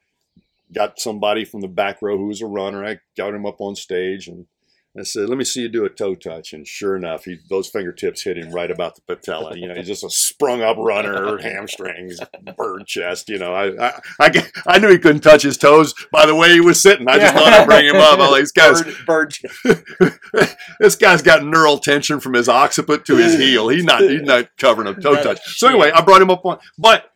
[0.74, 2.86] got somebody from the back row who was a runner.
[2.86, 4.46] I got him up on stage and
[4.98, 7.68] I said, "Let me see you do a toe touch." And sure enough, he, those
[7.68, 9.58] fingertips hit him right about the patella.
[9.58, 12.20] You know, he's just a sprung up runner, hamstrings,
[12.58, 13.28] bird chest.
[13.28, 16.54] You know, I, I, I, I knew he couldn't touch his toes by the way
[16.54, 17.08] he was sitting.
[17.10, 18.20] I just thought I'd bring him up.
[18.20, 23.18] I'm like, this guy's bird, bird this guy's got neural tension from his occiput to
[23.18, 23.68] his heel.
[23.68, 25.58] He's not he's not covering a toe touch.
[25.58, 27.12] So anyway, I brought him up on, but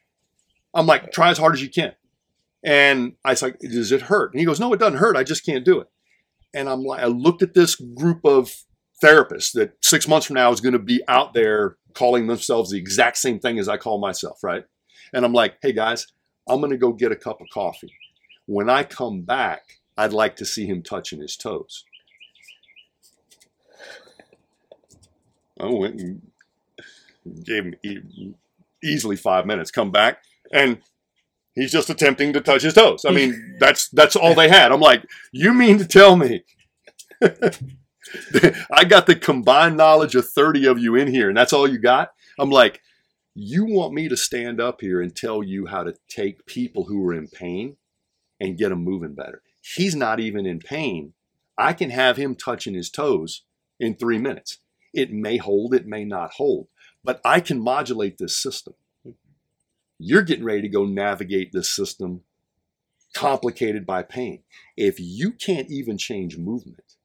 [0.73, 1.93] I'm like, try as hard as you can.
[2.63, 4.33] And I was like, does it hurt?
[4.33, 5.15] And he goes, no, it doesn't hurt.
[5.15, 5.87] I just can't do it.
[6.53, 8.51] And I'm like, I looked at this group of
[9.03, 12.77] therapists that six months from now is going to be out there calling themselves the
[12.77, 14.63] exact same thing as I call myself, right?
[15.13, 16.07] And I'm like, hey guys,
[16.47, 17.93] I'm going to go get a cup of coffee.
[18.45, 19.61] When I come back,
[19.97, 21.83] I'd like to see him touching his toes.
[25.59, 26.21] I went and
[27.43, 28.33] gave him e-
[28.83, 29.71] easily five minutes.
[29.71, 30.23] Come back,
[30.53, 30.79] and
[31.59, 33.05] he's just attempting to touch his toes.
[33.05, 34.71] I mean, that's that's all they had.
[34.71, 36.43] I'm like, you mean to tell me?
[37.21, 41.77] I got the combined knowledge of 30 of you in here, and that's all you
[41.77, 42.11] got?
[42.39, 42.81] I'm like,
[43.35, 47.05] you want me to stand up here and tell you how to take people who
[47.07, 47.77] are in pain
[48.39, 49.41] and get them moving better.
[49.61, 51.13] He's not even in pain.
[51.57, 53.43] I can have him touching his toes
[53.79, 54.59] in three minutes.
[54.93, 56.67] It may hold, it may not hold,
[57.03, 58.73] but I can modulate this system.
[59.99, 62.21] You're getting ready to go navigate this system
[63.13, 64.43] complicated by pain.
[64.77, 66.95] If you can't even change movement,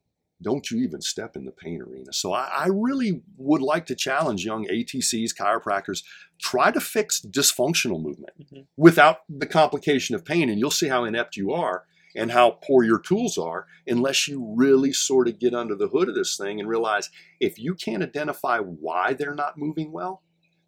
[0.42, 2.12] don't you even step in the pain arena.
[2.12, 6.02] So I, I really would like to challenge young ATCs, chiropractors,
[6.38, 8.66] try to fix dysfunctional movement Mhm.
[8.76, 12.84] without the complication of pain, and you'll see how inept you are and how poor
[12.84, 16.60] your tools are unless you really sort of get under the hood of this thing
[16.60, 20.22] and realize if you can't identify why they're not moving well,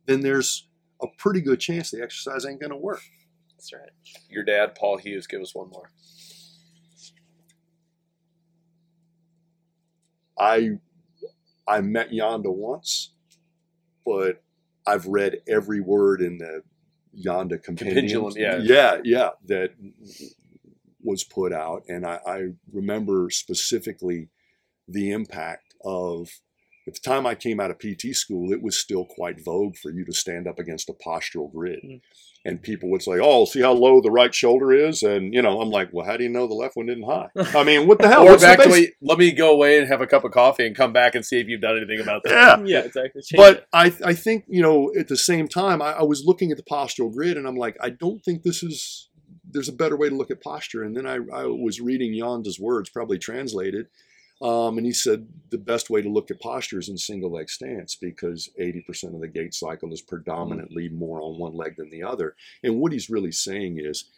[0.06, 0.66] then there's
[1.02, 3.02] a pretty good chance the exercise ain't going to work.
[3.56, 3.90] That's right.
[4.28, 5.90] your dad, Paul Hughes, give us one more.
[10.38, 10.72] I
[11.66, 13.14] I met Janda once,
[14.04, 14.42] but
[14.86, 16.62] I've read every word in the
[17.18, 18.22] Janda compendium.
[18.24, 18.58] Compendulum, yeah.
[18.62, 19.70] yeah, yeah, that
[21.02, 22.42] was put out, and I, I
[22.72, 24.28] remember specifically
[24.86, 26.28] the impact of.
[26.86, 29.90] At the time I came out of PT school, it was still quite vogue for
[29.90, 31.80] you to stand up against a postural grid.
[31.84, 32.00] Mm.
[32.44, 35.60] And people would say, "Oh, see how low the right shoulder is," and you know,
[35.60, 37.28] I'm like, "Well, how do you know the left one isn't high?"
[37.58, 38.28] I mean, what the hell?
[38.28, 40.92] or back to let me go away and have a cup of coffee and come
[40.92, 42.60] back and see if you've done anything about that.
[42.60, 43.22] yeah, Yeah, exactly.
[43.22, 43.66] Change but it.
[43.72, 46.62] I, I think you know at the same time I, I was looking at the
[46.62, 49.08] postural grid and I'm like I don't think this is
[49.48, 52.60] there's a better way to look at posture and then I, I was reading Janda's
[52.60, 53.86] words probably translated
[54.42, 57.48] um, and he said the best way to look at posture is in single leg
[57.48, 62.02] stance because 80% of the gait cycle is predominantly more on one leg than the
[62.02, 62.36] other.
[62.62, 64.10] And what he's really saying is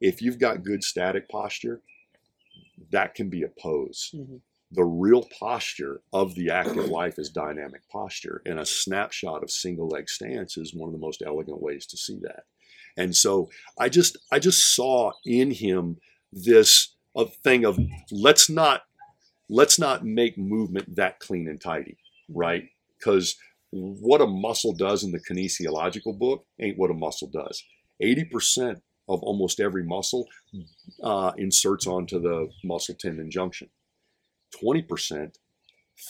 [0.00, 1.80] if you've got good static posture
[2.90, 4.40] that can be a pose Mhm.
[4.72, 9.88] the real posture of the active life is dynamic posture and a snapshot of single
[9.88, 12.44] leg stance is one of the most elegant ways to see that.
[12.96, 15.98] And so i just i just saw in him
[16.32, 17.78] this a thing of
[18.10, 18.82] let's not
[19.48, 21.96] let's not make movement that clean and tidy
[22.28, 22.64] right
[22.98, 23.36] because
[23.70, 27.62] what a muscle does in the kinesiological book ain't what a muscle does
[28.02, 30.26] 80% of almost every muscle
[31.02, 33.68] uh, inserts onto the muscle tendon junction
[34.62, 35.34] 20%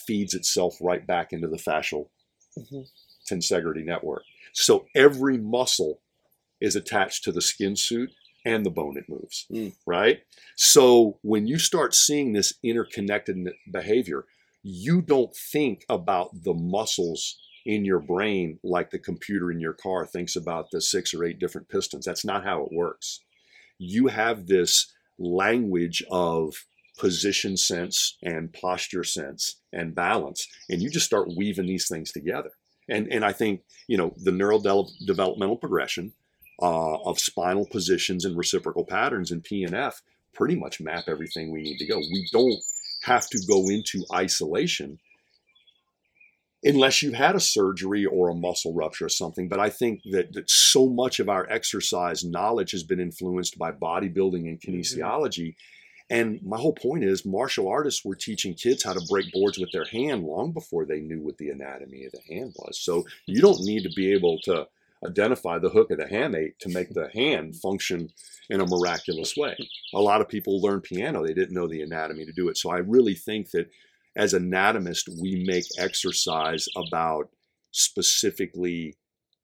[0.07, 2.09] feeds itself right back into the fascial
[2.59, 2.87] Mhm.
[3.28, 4.22] tensegrity network.
[4.53, 6.01] So every muscle
[6.61, 8.12] is attached to the skin suit
[8.45, 9.74] and the bone it moves, Mm.
[9.86, 10.20] right?
[10.57, 13.36] So when you start seeing this interconnected
[13.70, 14.26] behavior,
[14.62, 20.07] you don't think about the muscles in your brain like the computer in your car
[20.07, 22.05] thinks about the six or eight different pistons.
[22.05, 23.20] That's not how it works.
[23.78, 26.55] You have this language of
[26.99, 32.51] position sense and posture sense and balance, and you just start weaving these things together.
[32.88, 36.12] And and I think you know the neural de- developmental progression
[36.61, 40.01] uh, of spinal positions and reciprocal patterns in PNF
[40.33, 41.99] pretty much map everything we need to go.
[41.99, 42.61] We don't
[43.03, 44.99] have to go into isolation
[46.65, 49.49] unless you've had a surgery or a muscle rupture or something.
[49.49, 53.71] But I think that, that so much of our exercise knowledge has been influenced by
[53.73, 55.55] bodybuilding and kinesiology.
[56.11, 59.71] And my whole point is martial artists were teaching kids how to break boards with
[59.73, 62.79] their hand long before they knew what the anatomy of the hand was.
[62.79, 64.67] So you don't need to be able to
[65.07, 68.09] identify the hook of the hamate to make the hand function
[68.51, 69.57] in a miraculous way.
[69.95, 72.57] A lot of people learn piano, they didn't know the anatomy to do it.
[72.57, 73.69] So I really think that
[74.17, 77.31] as anatomists, we make exercise about
[77.73, 78.97] specifically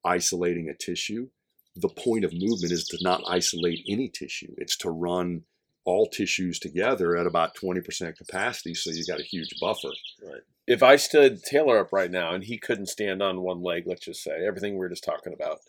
[0.05, 1.27] isolating a tissue.
[1.75, 4.53] The point of movement is to not isolate any tissue.
[4.57, 5.43] It's to run
[5.85, 9.89] all tissues together at about 20% capacity, so you've got a huge buffer.
[10.23, 10.41] Right.
[10.67, 14.05] If I stood Taylor up right now and he couldn't stand on one leg, let's
[14.05, 15.59] just say everything we're just talking about,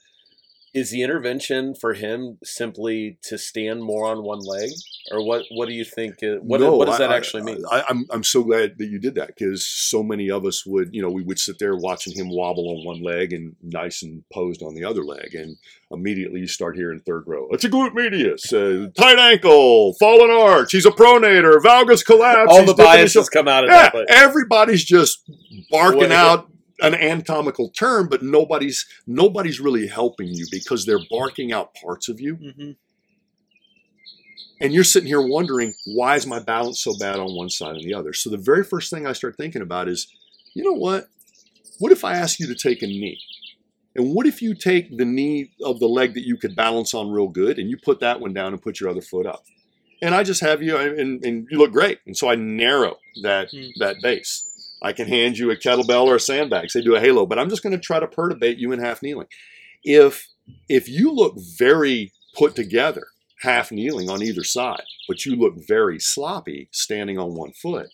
[0.74, 4.70] is the intervention for him simply to stand more on one leg,
[5.10, 5.44] or what?
[5.50, 6.16] What do you think?
[6.22, 7.62] What, No, what does that I- actually mean?
[7.70, 10.94] I, I'm I'm so glad that you did that because so many of us would,
[10.94, 14.24] you know, we would sit there watching him wobble on one leg and nice and
[14.32, 15.56] posed on the other leg, and
[15.90, 17.48] immediately you start hearing third row.
[17.50, 20.72] It's a glute medius, uh, tight ankle, fallen arch.
[20.72, 22.50] He's a pronator, valgus collapse.
[22.50, 23.92] All the biases come out of yeah, that.
[23.92, 25.30] But everybody's just
[25.70, 26.48] barking out
[26.82, 32.20] an anatomical term, but nobody's nobody's really helping you because they're barking out parts of
[32.20, 32.70] you, Mm-hmm.
[34.60, 37.84] and you're sitting here wondering why is my balance so bad on one side and
[37.84, 38.12] the other.
[38.12, 40.08] So the very first thing I start thinking about is,
[40.54, 41.08] you know what?
[41.78, 43.18] What if I ask you to take a knee?
[43.94, 47.10] And what if you take the knee of the leg that you could balance on
[47.10, 49.44] real good, and you put that one down and put your other foot up?
[50.00, 52.00] And I just have you, and, and you look great.
[52.06, 53.68] And so I narrow that Hmm.
[53.80, 54.48] that base.
[54.82, 56.70] I can hand you a kettlebell or a sandbag.
[56.70, 59.02] Say do a halo, but I'm just going to try to perturbate you in half
[59.02, 59.28] kneeling.
[59.84, 60.28] If
[60.68, 63.06] if you look very put together,
[63.42, 67.90] half kneeling on either side, but you look very sloppy standing on one foot,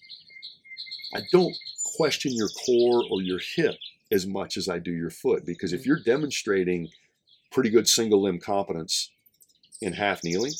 [1.14, 1.54] I don't
[1.96, 3.76] question your core or your hip
[4.10, 6.88] as much as I do your foot because if you're demonstrating
[7.50, 9.10] pretty good single limb competence
[9.82, 10.52] in half kneeling,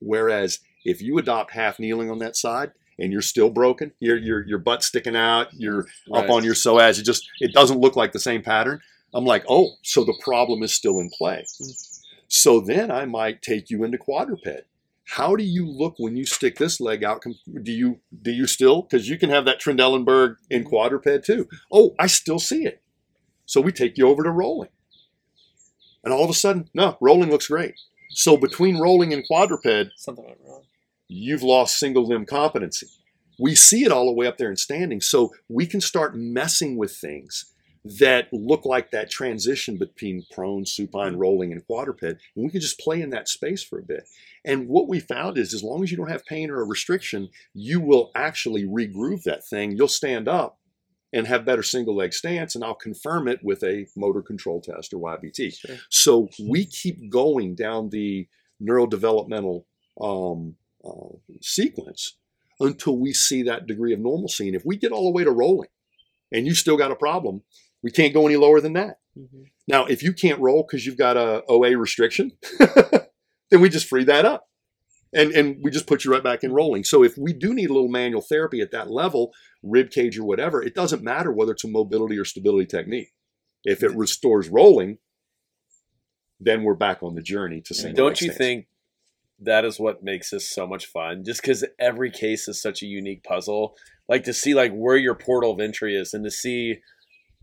[0.00, 4.46] whereas if you adopt half kneeling on that side and you're still broken, your your
[4.46, 6.24] your butt sticking out, you're Right.
[6.24, 8.80] up on your psoas, it just it doesn't look like the same pattern.
[9.12, 11.44] I'm like, oh, so the problem is still in play.
[11.60, 11.96] Mm.
[12.28, 14.66] So then I might take you into quadruped.
[15.16, 17.24] How do you look when you stick this leg out?
[17.62, 18.82] Do you do you still?
[18.82, 21.48] Because you can have that Trendelenburg in quadruped too.
[21.72, 22.80] Oh, I still see it.
[23.46, 24.68] So we take you over to rolling,
[26.04, 27.74] and all of a sudden, no, rolling looks great.
[28.10, 30.62] So between rolling and quadruped, Something went wrong.
[31.10, 32.86] You've lost single limb competency.
[33.38, 35.00] We see it all the way up there in standing.
[35.00, 37.52] So we can start messing with things
[37.84, 42.02] that look like that transition between prone, supine, rolling, and quadruped.
[42.02, 44.04] And we can just play in that space for a bit.
[44.44, 47.30] And what we found is as long as you don't have pain or a restriction,
[47.54, 49.72] you will actually regroove that thing.
[49.72, 50.58] You'll stand up
[51.12, 54.92] and have better single leg stance, and I'll confirm it with a motor control test
[54.94, 55.58] or YBT.
[55.58, 55.76] Sure.
[55.88, 58.28] So we keep going down the
[58.62, 59.64] neurodevelopmental
[60.00, 60.54] um,
[60.84, 62.16] uh, sequence
[62.58, 64.46] until we see that degree of normalcy.
[64.46, 65.68] And if we get all the way to rolling
[66.30, 67.42] and you still got a problem,
[67.82, 68.98] we can't go any lower than that.
[69.18, 69.42] Mm-hmm.
[69.66, 74.04] Now, if you can't roll because you've got a OA restriction, then we just free
[74.04, 74.46] that up.
[75.12, 76.84] And, and we just put you right back in rolling.
[76.84, 80.24] So if we do need a little manual therapy at that level, rib cage or
[80.24, 83.12] whatever, it doesn't matter whether it's a mobility or stability technique.
[83.64, 84.98] If it restores rolling,
[86.38, 88.66] then we're back on the journey to single Don't you think
[89.40, 91.24] that is what makes this so much fun?
[91.24, 93.76] Just because every case is such a unique puzzle.
[94.08, 96.80] Like to see like where your portal of entry is, and to see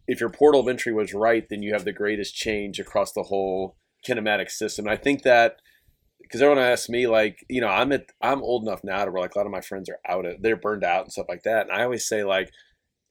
[0.07, 3.23] if your portal of entry was right, then you have the greatest change across the
[3.23, 3.75] whole
[4.07, 4.87] kinematic system.
[4.87, 5.57] I think that
[6.21, 9.21] because everyone asks me like, you know, I'm at I'm old enough now to where
[9.21, 11.43] like a lot of my friends are out of they're burned out and stuff like
[11.43, 11.67] that.
[11.67, 12.51] And I always say like,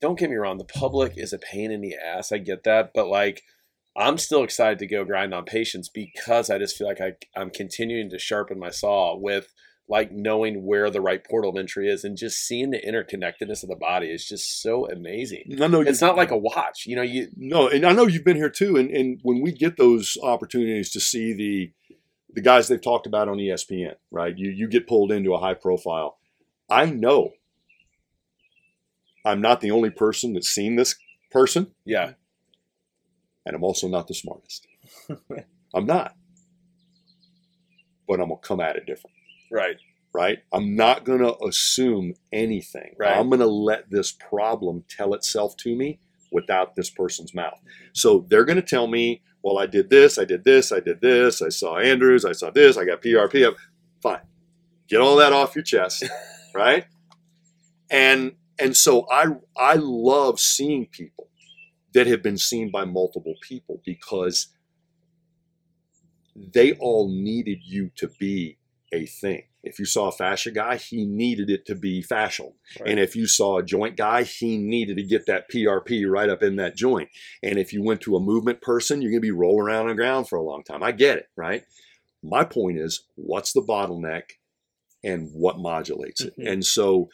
[0.01, 2.31] don't get me wrong, the public is a pain in the ass.
[2.31, 3.43] I get that, but like
[3.97, 7.51] I'm still excited to go grind on patients because I just feel like I, I'm
[7.51, 9.53] continuing to sharpen my saw with
[9.89, 13.69] like knowing where the right portal of entry is and just seeing the interconnectedness of
[13.69, 15.57] the body is just so amazing.
[15.61, 17.03] I know It's not like a watch, you know.
[17.03, 18.77] You No, and I know you've been here too.
[18.77, 21.73] And, and when we get those opportunities to see the
[22.35, 24.37] the guys they've talked about on ESPN, right?
[24.37, 26.19] You you get pulled into a high profile.
[26.69, 27.33] I know
[29.25, 30.97] I'm not the only person that's seen this
[31.31, 32.13] person, Yeah.
[33.47, 34.67] And I'm also not the smartest.
[35.75, 36.15] I'm not.
[38.09, 39.17] But I'm gonna come at it different,
[39.51, 39.77] Right.
[40.15, 40.39] right?
[40.53, 42.95] I'm not gonna assume anything.
[42.99, 43.17] Right.
[43.17, 45.99] I'm gonna let this problem tell itself to me
[46.33, 47.59] without this person's mouth.
[47.61, 47.87] Mm-hmm.
[47.95, 51.43] So they're gonna tell me, well, I did this, I did this, I did this,
[51.43, 53.55] I saw Andrews, I saw this, I got PRP.
[54.03, 54.21] Fine.
[54.89, 56.05] Get all that off your chest,
[56.55, 56.85] right?
[57.91, 59.27] And and so I
[59.57, 61.26] I love seeing people
[61.97, 64.49] that have been seen by multiple people because
[66.37, 68.59] they all needed you to be
[68.93, 69.45] a thing.
[69.63, 72.53] If you saw a fascia guy, he needed it to be fascial.
[72.79, 72.91] Right.
[72.91, 76.43] And if you saw a joint guy, he needed to get that PRP right up
[76.43, 77.09] in that joint.
[77.43, 79.89] And if you went to a movement person, you're going to be rolling around on
[79.89, 80.83] the ground for a long time.
[80.83, 81.65] I get it, right?
[82.23, 84.33] My point is, what's the bottleneck
[85.03, 86.35] and what modulates it?
[86.39, 86.53] Mhm.
[86.53, 87.09] And so,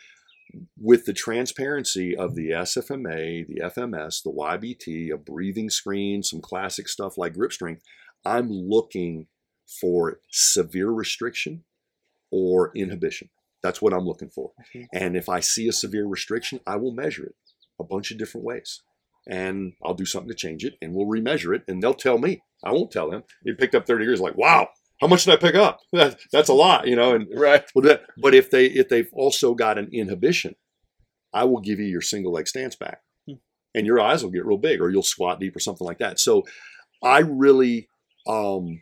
[0.79, 6.89] with the transparency of the SFMA, the FMS, the YBT, a breathing screen, some classic
[6.89, 7.83] stuff like grip strength,
[8.25, 9.27] I'm looking
[9.81, 11.65] for severe restriction
[12.31, 13.31] or inhibition.
[13.63, 14.53] That's what I'm looking for.
[14.93, 17.35] And if I see a severe restriction, I will measure it
[17.79, 18.83] a bunch of different ways.
[19.29, 22.43] And I'll do something to change it and we'll remeasure it and they'll tell me.
[22.65, 23.23] I won't tell them.
[23.45, 24.69] You picked up 30 years, like, wow,
[25.03, 25.81] how much did I pick up?
[25.93, 27.65] That, that's a lot, you know, and Right.
[27.75, 30.55] but, but if they if they've also got an inhibition,
[31.35, 33.35] I will give you your single leg stance back, Hmm.
[33.75, 36.19] and your eyes will get real big, or you'll squat deep or something like that.
[36.21, 36.45] So,
[37.03, 37.89] I really,
[38.27, 38.81] um,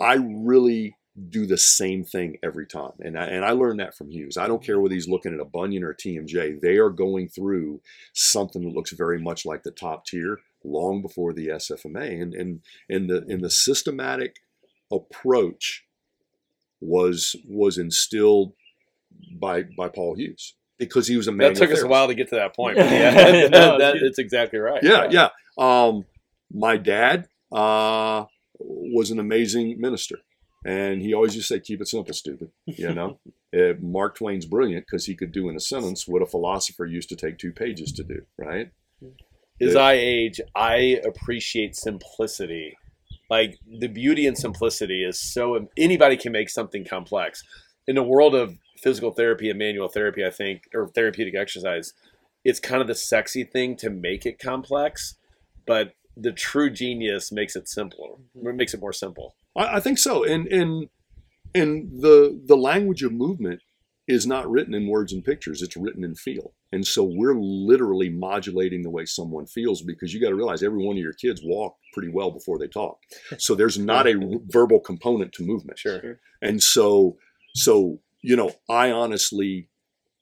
[0.00, 0.96] I really
[1.30, 4.36] do the same thing every time, and I, and I learned that from Hughes.
[4.36, 7.28] I don't care whether he's looking at a bunion or a TMJ; they are going
[7.28, 7.80] through
[8.14, 12.60] something that looks very much like the top tier long before the SFMA, and and
[12.88, 14.36] and the in the systematic
[14.92, 15.84] approach
[16.80, 18.52] was was instilled
[19.32, 21.54] by by Paul Hughes because he was a man.
[21.54, 22.76] That took us a while to get to that point.
[22.76, 24.82] But yeah, that, No, that, it's it's exactly right.
[24.82, 25.28] Yeah, yeah.
[25.58, 26.04] Um,
[26.52, 28.24] my dad uh,
[28.58, 30.18] was an amazing minister,
[30.64, 33.18] and he always used to say, "Keep it simple, stupid." You know,
[33.54, 37.08] Uh, Mark Twain's brilliant because he could do in a sentence what a philosopher used
[37.08, 38.22] to take two pages to do.
[38.36, 38.70] Right?
[39.60, 39.80] As Yeah.
[39.80, 42.76] I age, I appreciate simplicity.
[43.28, 47.42] Like the beauty and simplicity is so anybody can make something complex.
[47.86, 51.92] In the world of physical therapy and manual therapy, I think, or therapeutic exercise,
[52.44, 55.16] it's kind of the sexy thing to make it complex,
[55.66, 58.10] but the true genius makes it simpler.
[58.36, 58.56] Mm-hmm.
[58.56, 59.36] Makes it more simple.
[59.56, 60.24] I, I think so.
[60.24, 60.88] And and
[61.54, 63.60] and the the language of movement
[64.08, 66.52] is not written in words and pictures; it's written in feel.
[66.72, 70.84] And so we're literally modulating the way someone feels because you got to realize every
[70.84, 72.98] one of your kids walk pretty well before they talk.
[73.38, 75.78] So there's not a verbal component to movement.
[75.78, 76.20] Sure.
[76.42, 77.16] And so,
[77.54, 79.68] so you know, I honestly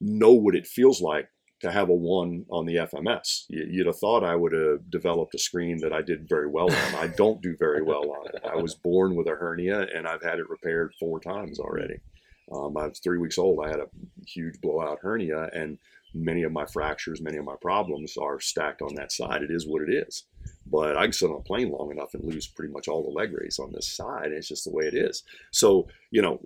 [0.00, 1.28] know what it feels like
[1.60, 3.44] to have a one on the FMS.
[3.48, 6.70] You- You'd have thought I would have developed a screen that I did very well
[6.70, 6.94] on.
[6.96, 8.42] I don't do very well on it.
[8.44, 11.94] I was born with a hernia, and I've had it repaired four times already.
[12.52, 13.64] Um, I was three weeks old.
[13.64, 13.88] I had a
[14.26, 15.78] huge blowout hernia, and
[16.14, 19.42] many of my fractures, many of my problems are stacked on that side.
[19.42, 20.24] It is what it is.
[20.66, 23.10] But I can sit on a plane long enough and lose pretty much all the
[23.10, 24.30] leg raise on this side.
[24.30, 25.22] It's just the way it is.
[25.52, 26.40] So you know,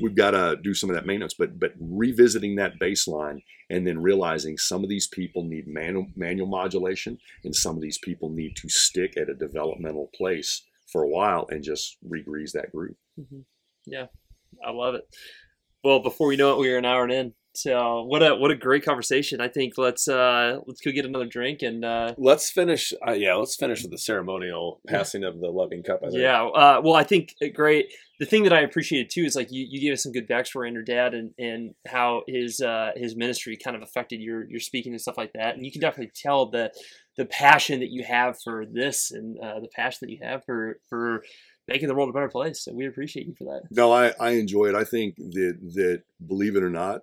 [0.00, 1.34] we've got to do some of that maintenance.
[1.34, 6.48] But but revisiting that baseline and then realizing some of these people need manual manual
[6.48, 11.08] modulation, and some of these people need to stick at a developmental place for a
[11.08, 12.96] while and just regrease that groove.
[14.64, 15.02] I love it.
[15.84, 17.34] Well, before we know it, we are an hour in.
[17.54, 19.40] So what a what a great conversation.
[19.40, 22.94] I think let's uh let's go get another drink and uh Let's finish.
[23.06, 26.00] Uh, yeah, let's finish with the ceremonial passing of the loving cup.
[26.12, 26.44] Yeah.
[26.44, 27.92] Uh, well, I think uh, great.
[28.18, 30.68] The thing that I appreciated too is like you, you gave us some good backstory
[30.68, 34.60] on your dad and, and how his uh, his ministry kind of affected your your
[34.60, 35.54] speaking and stuff like that.
[35.54, 36.72] And you can definitely tell the
[37.18, 40.78] the passion that you have for this and uh, the passion that you have for
[40.88, 41.22] for
[41.68, 42.66] making the world a better place.
[42.66, 43.62] And we appreciate you for that.
[43.70, 44.74] No, I, I enjoy it.
[44.74, 47.02] I think that that believe it or not,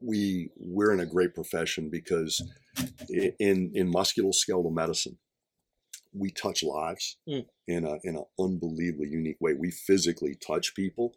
[0.00, 2.40] we we're in a great profession because
[3.08, 5.18] in in musculoskeletal medicine,
[6.12, 7.46] we touch lives Mm.
[7.66, 9.54] in a in an unbelievably unique way.
[9.54, 11.14] We physically touch people,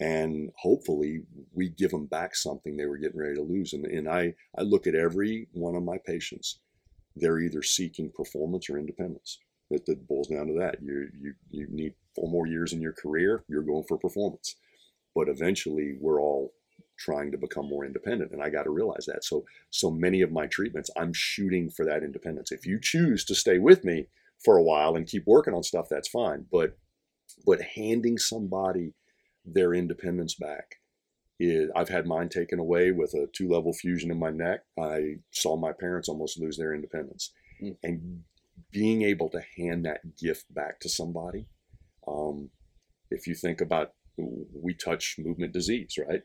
[0.00, 1.22] and hopefully
[1.52, 3.72] we give them back something they were getting ready to lose.
[3.72, 6.58] And and I I look at every one of my patients.
[7.14, 9.38] They're either seeking performance or independence.
[9.70, 10.76] That, that boils down to that.
[10.80, 13.44] You you you need four more years in your career.
[13.48, 14.56] You're going for performance,
[15.14, 16.52] but eventually we're all
[16.98, 19.24] trying to become more independent, and I got to realize that.
[19.24, 22.52] So so many of my treatments, I'm shooting for that independence.
[22.52, 24.06] If you choose to stay with me
[24.44, 26.46] for a while and keep working on stuff, that's fine.
[26.50, 26.76] But
[27.44, 28.94] but handing somebody
[29.44, 30.76] their independence back
[31.38, 34.60] is I've had mine taken away with a two level fusion in my neck.
[34.78, 37.32] I saw my parents almost lose their independence.
[37.62, 37.76] Mm.
[37.82, 38.22] And
[38.72, 41.46] being able to hand that gift back to somebody,
[42.06, 42.50] um,
[43.10, 46.22] if you think about we touch movement disease, right?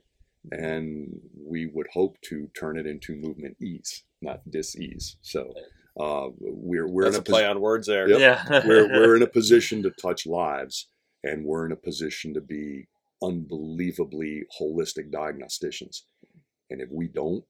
[0.51, 5.17] And we would hope to turn it into movement ease, not disease.
[5.21, 5.53] So
[5.99, 8.07] uh, we're we're That's in a a play posi- on words there.
[8.07, 8.19] Yep.
[8.19, 8.61] Yeah.
[8.67, 10.87] we're we're in a position to touch lives,
[11.23, 12.87] and we're in a position to be
[13.21, 16.01] unbelievably holistic diagnosticians.
[16.69, 17.43] And if we don't,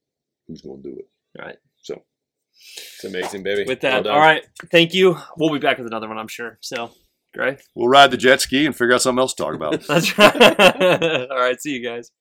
[0.48, 1.08] who's going to do it?
[1.40, 1.58] Right.
[1.82, 2.02] So
[2.78, 3.66] It's amazing, baby.
[3.68, 4.14] With that, done.
[4.14, 4.44] all right.
[4.72, 5.18] Thank you.
[5.38, 6.58] We'll be back with another one, I'm sure.
[6.62, 6.92] So,
[7.34, 7.60] great.
[7.76, 9.82] we'll ride the jet ski and figure out something else to talk about.
[9.88, 10.60] That's right.
[11.32, 11.60] all right.
[11.60, 12.12] See you guys.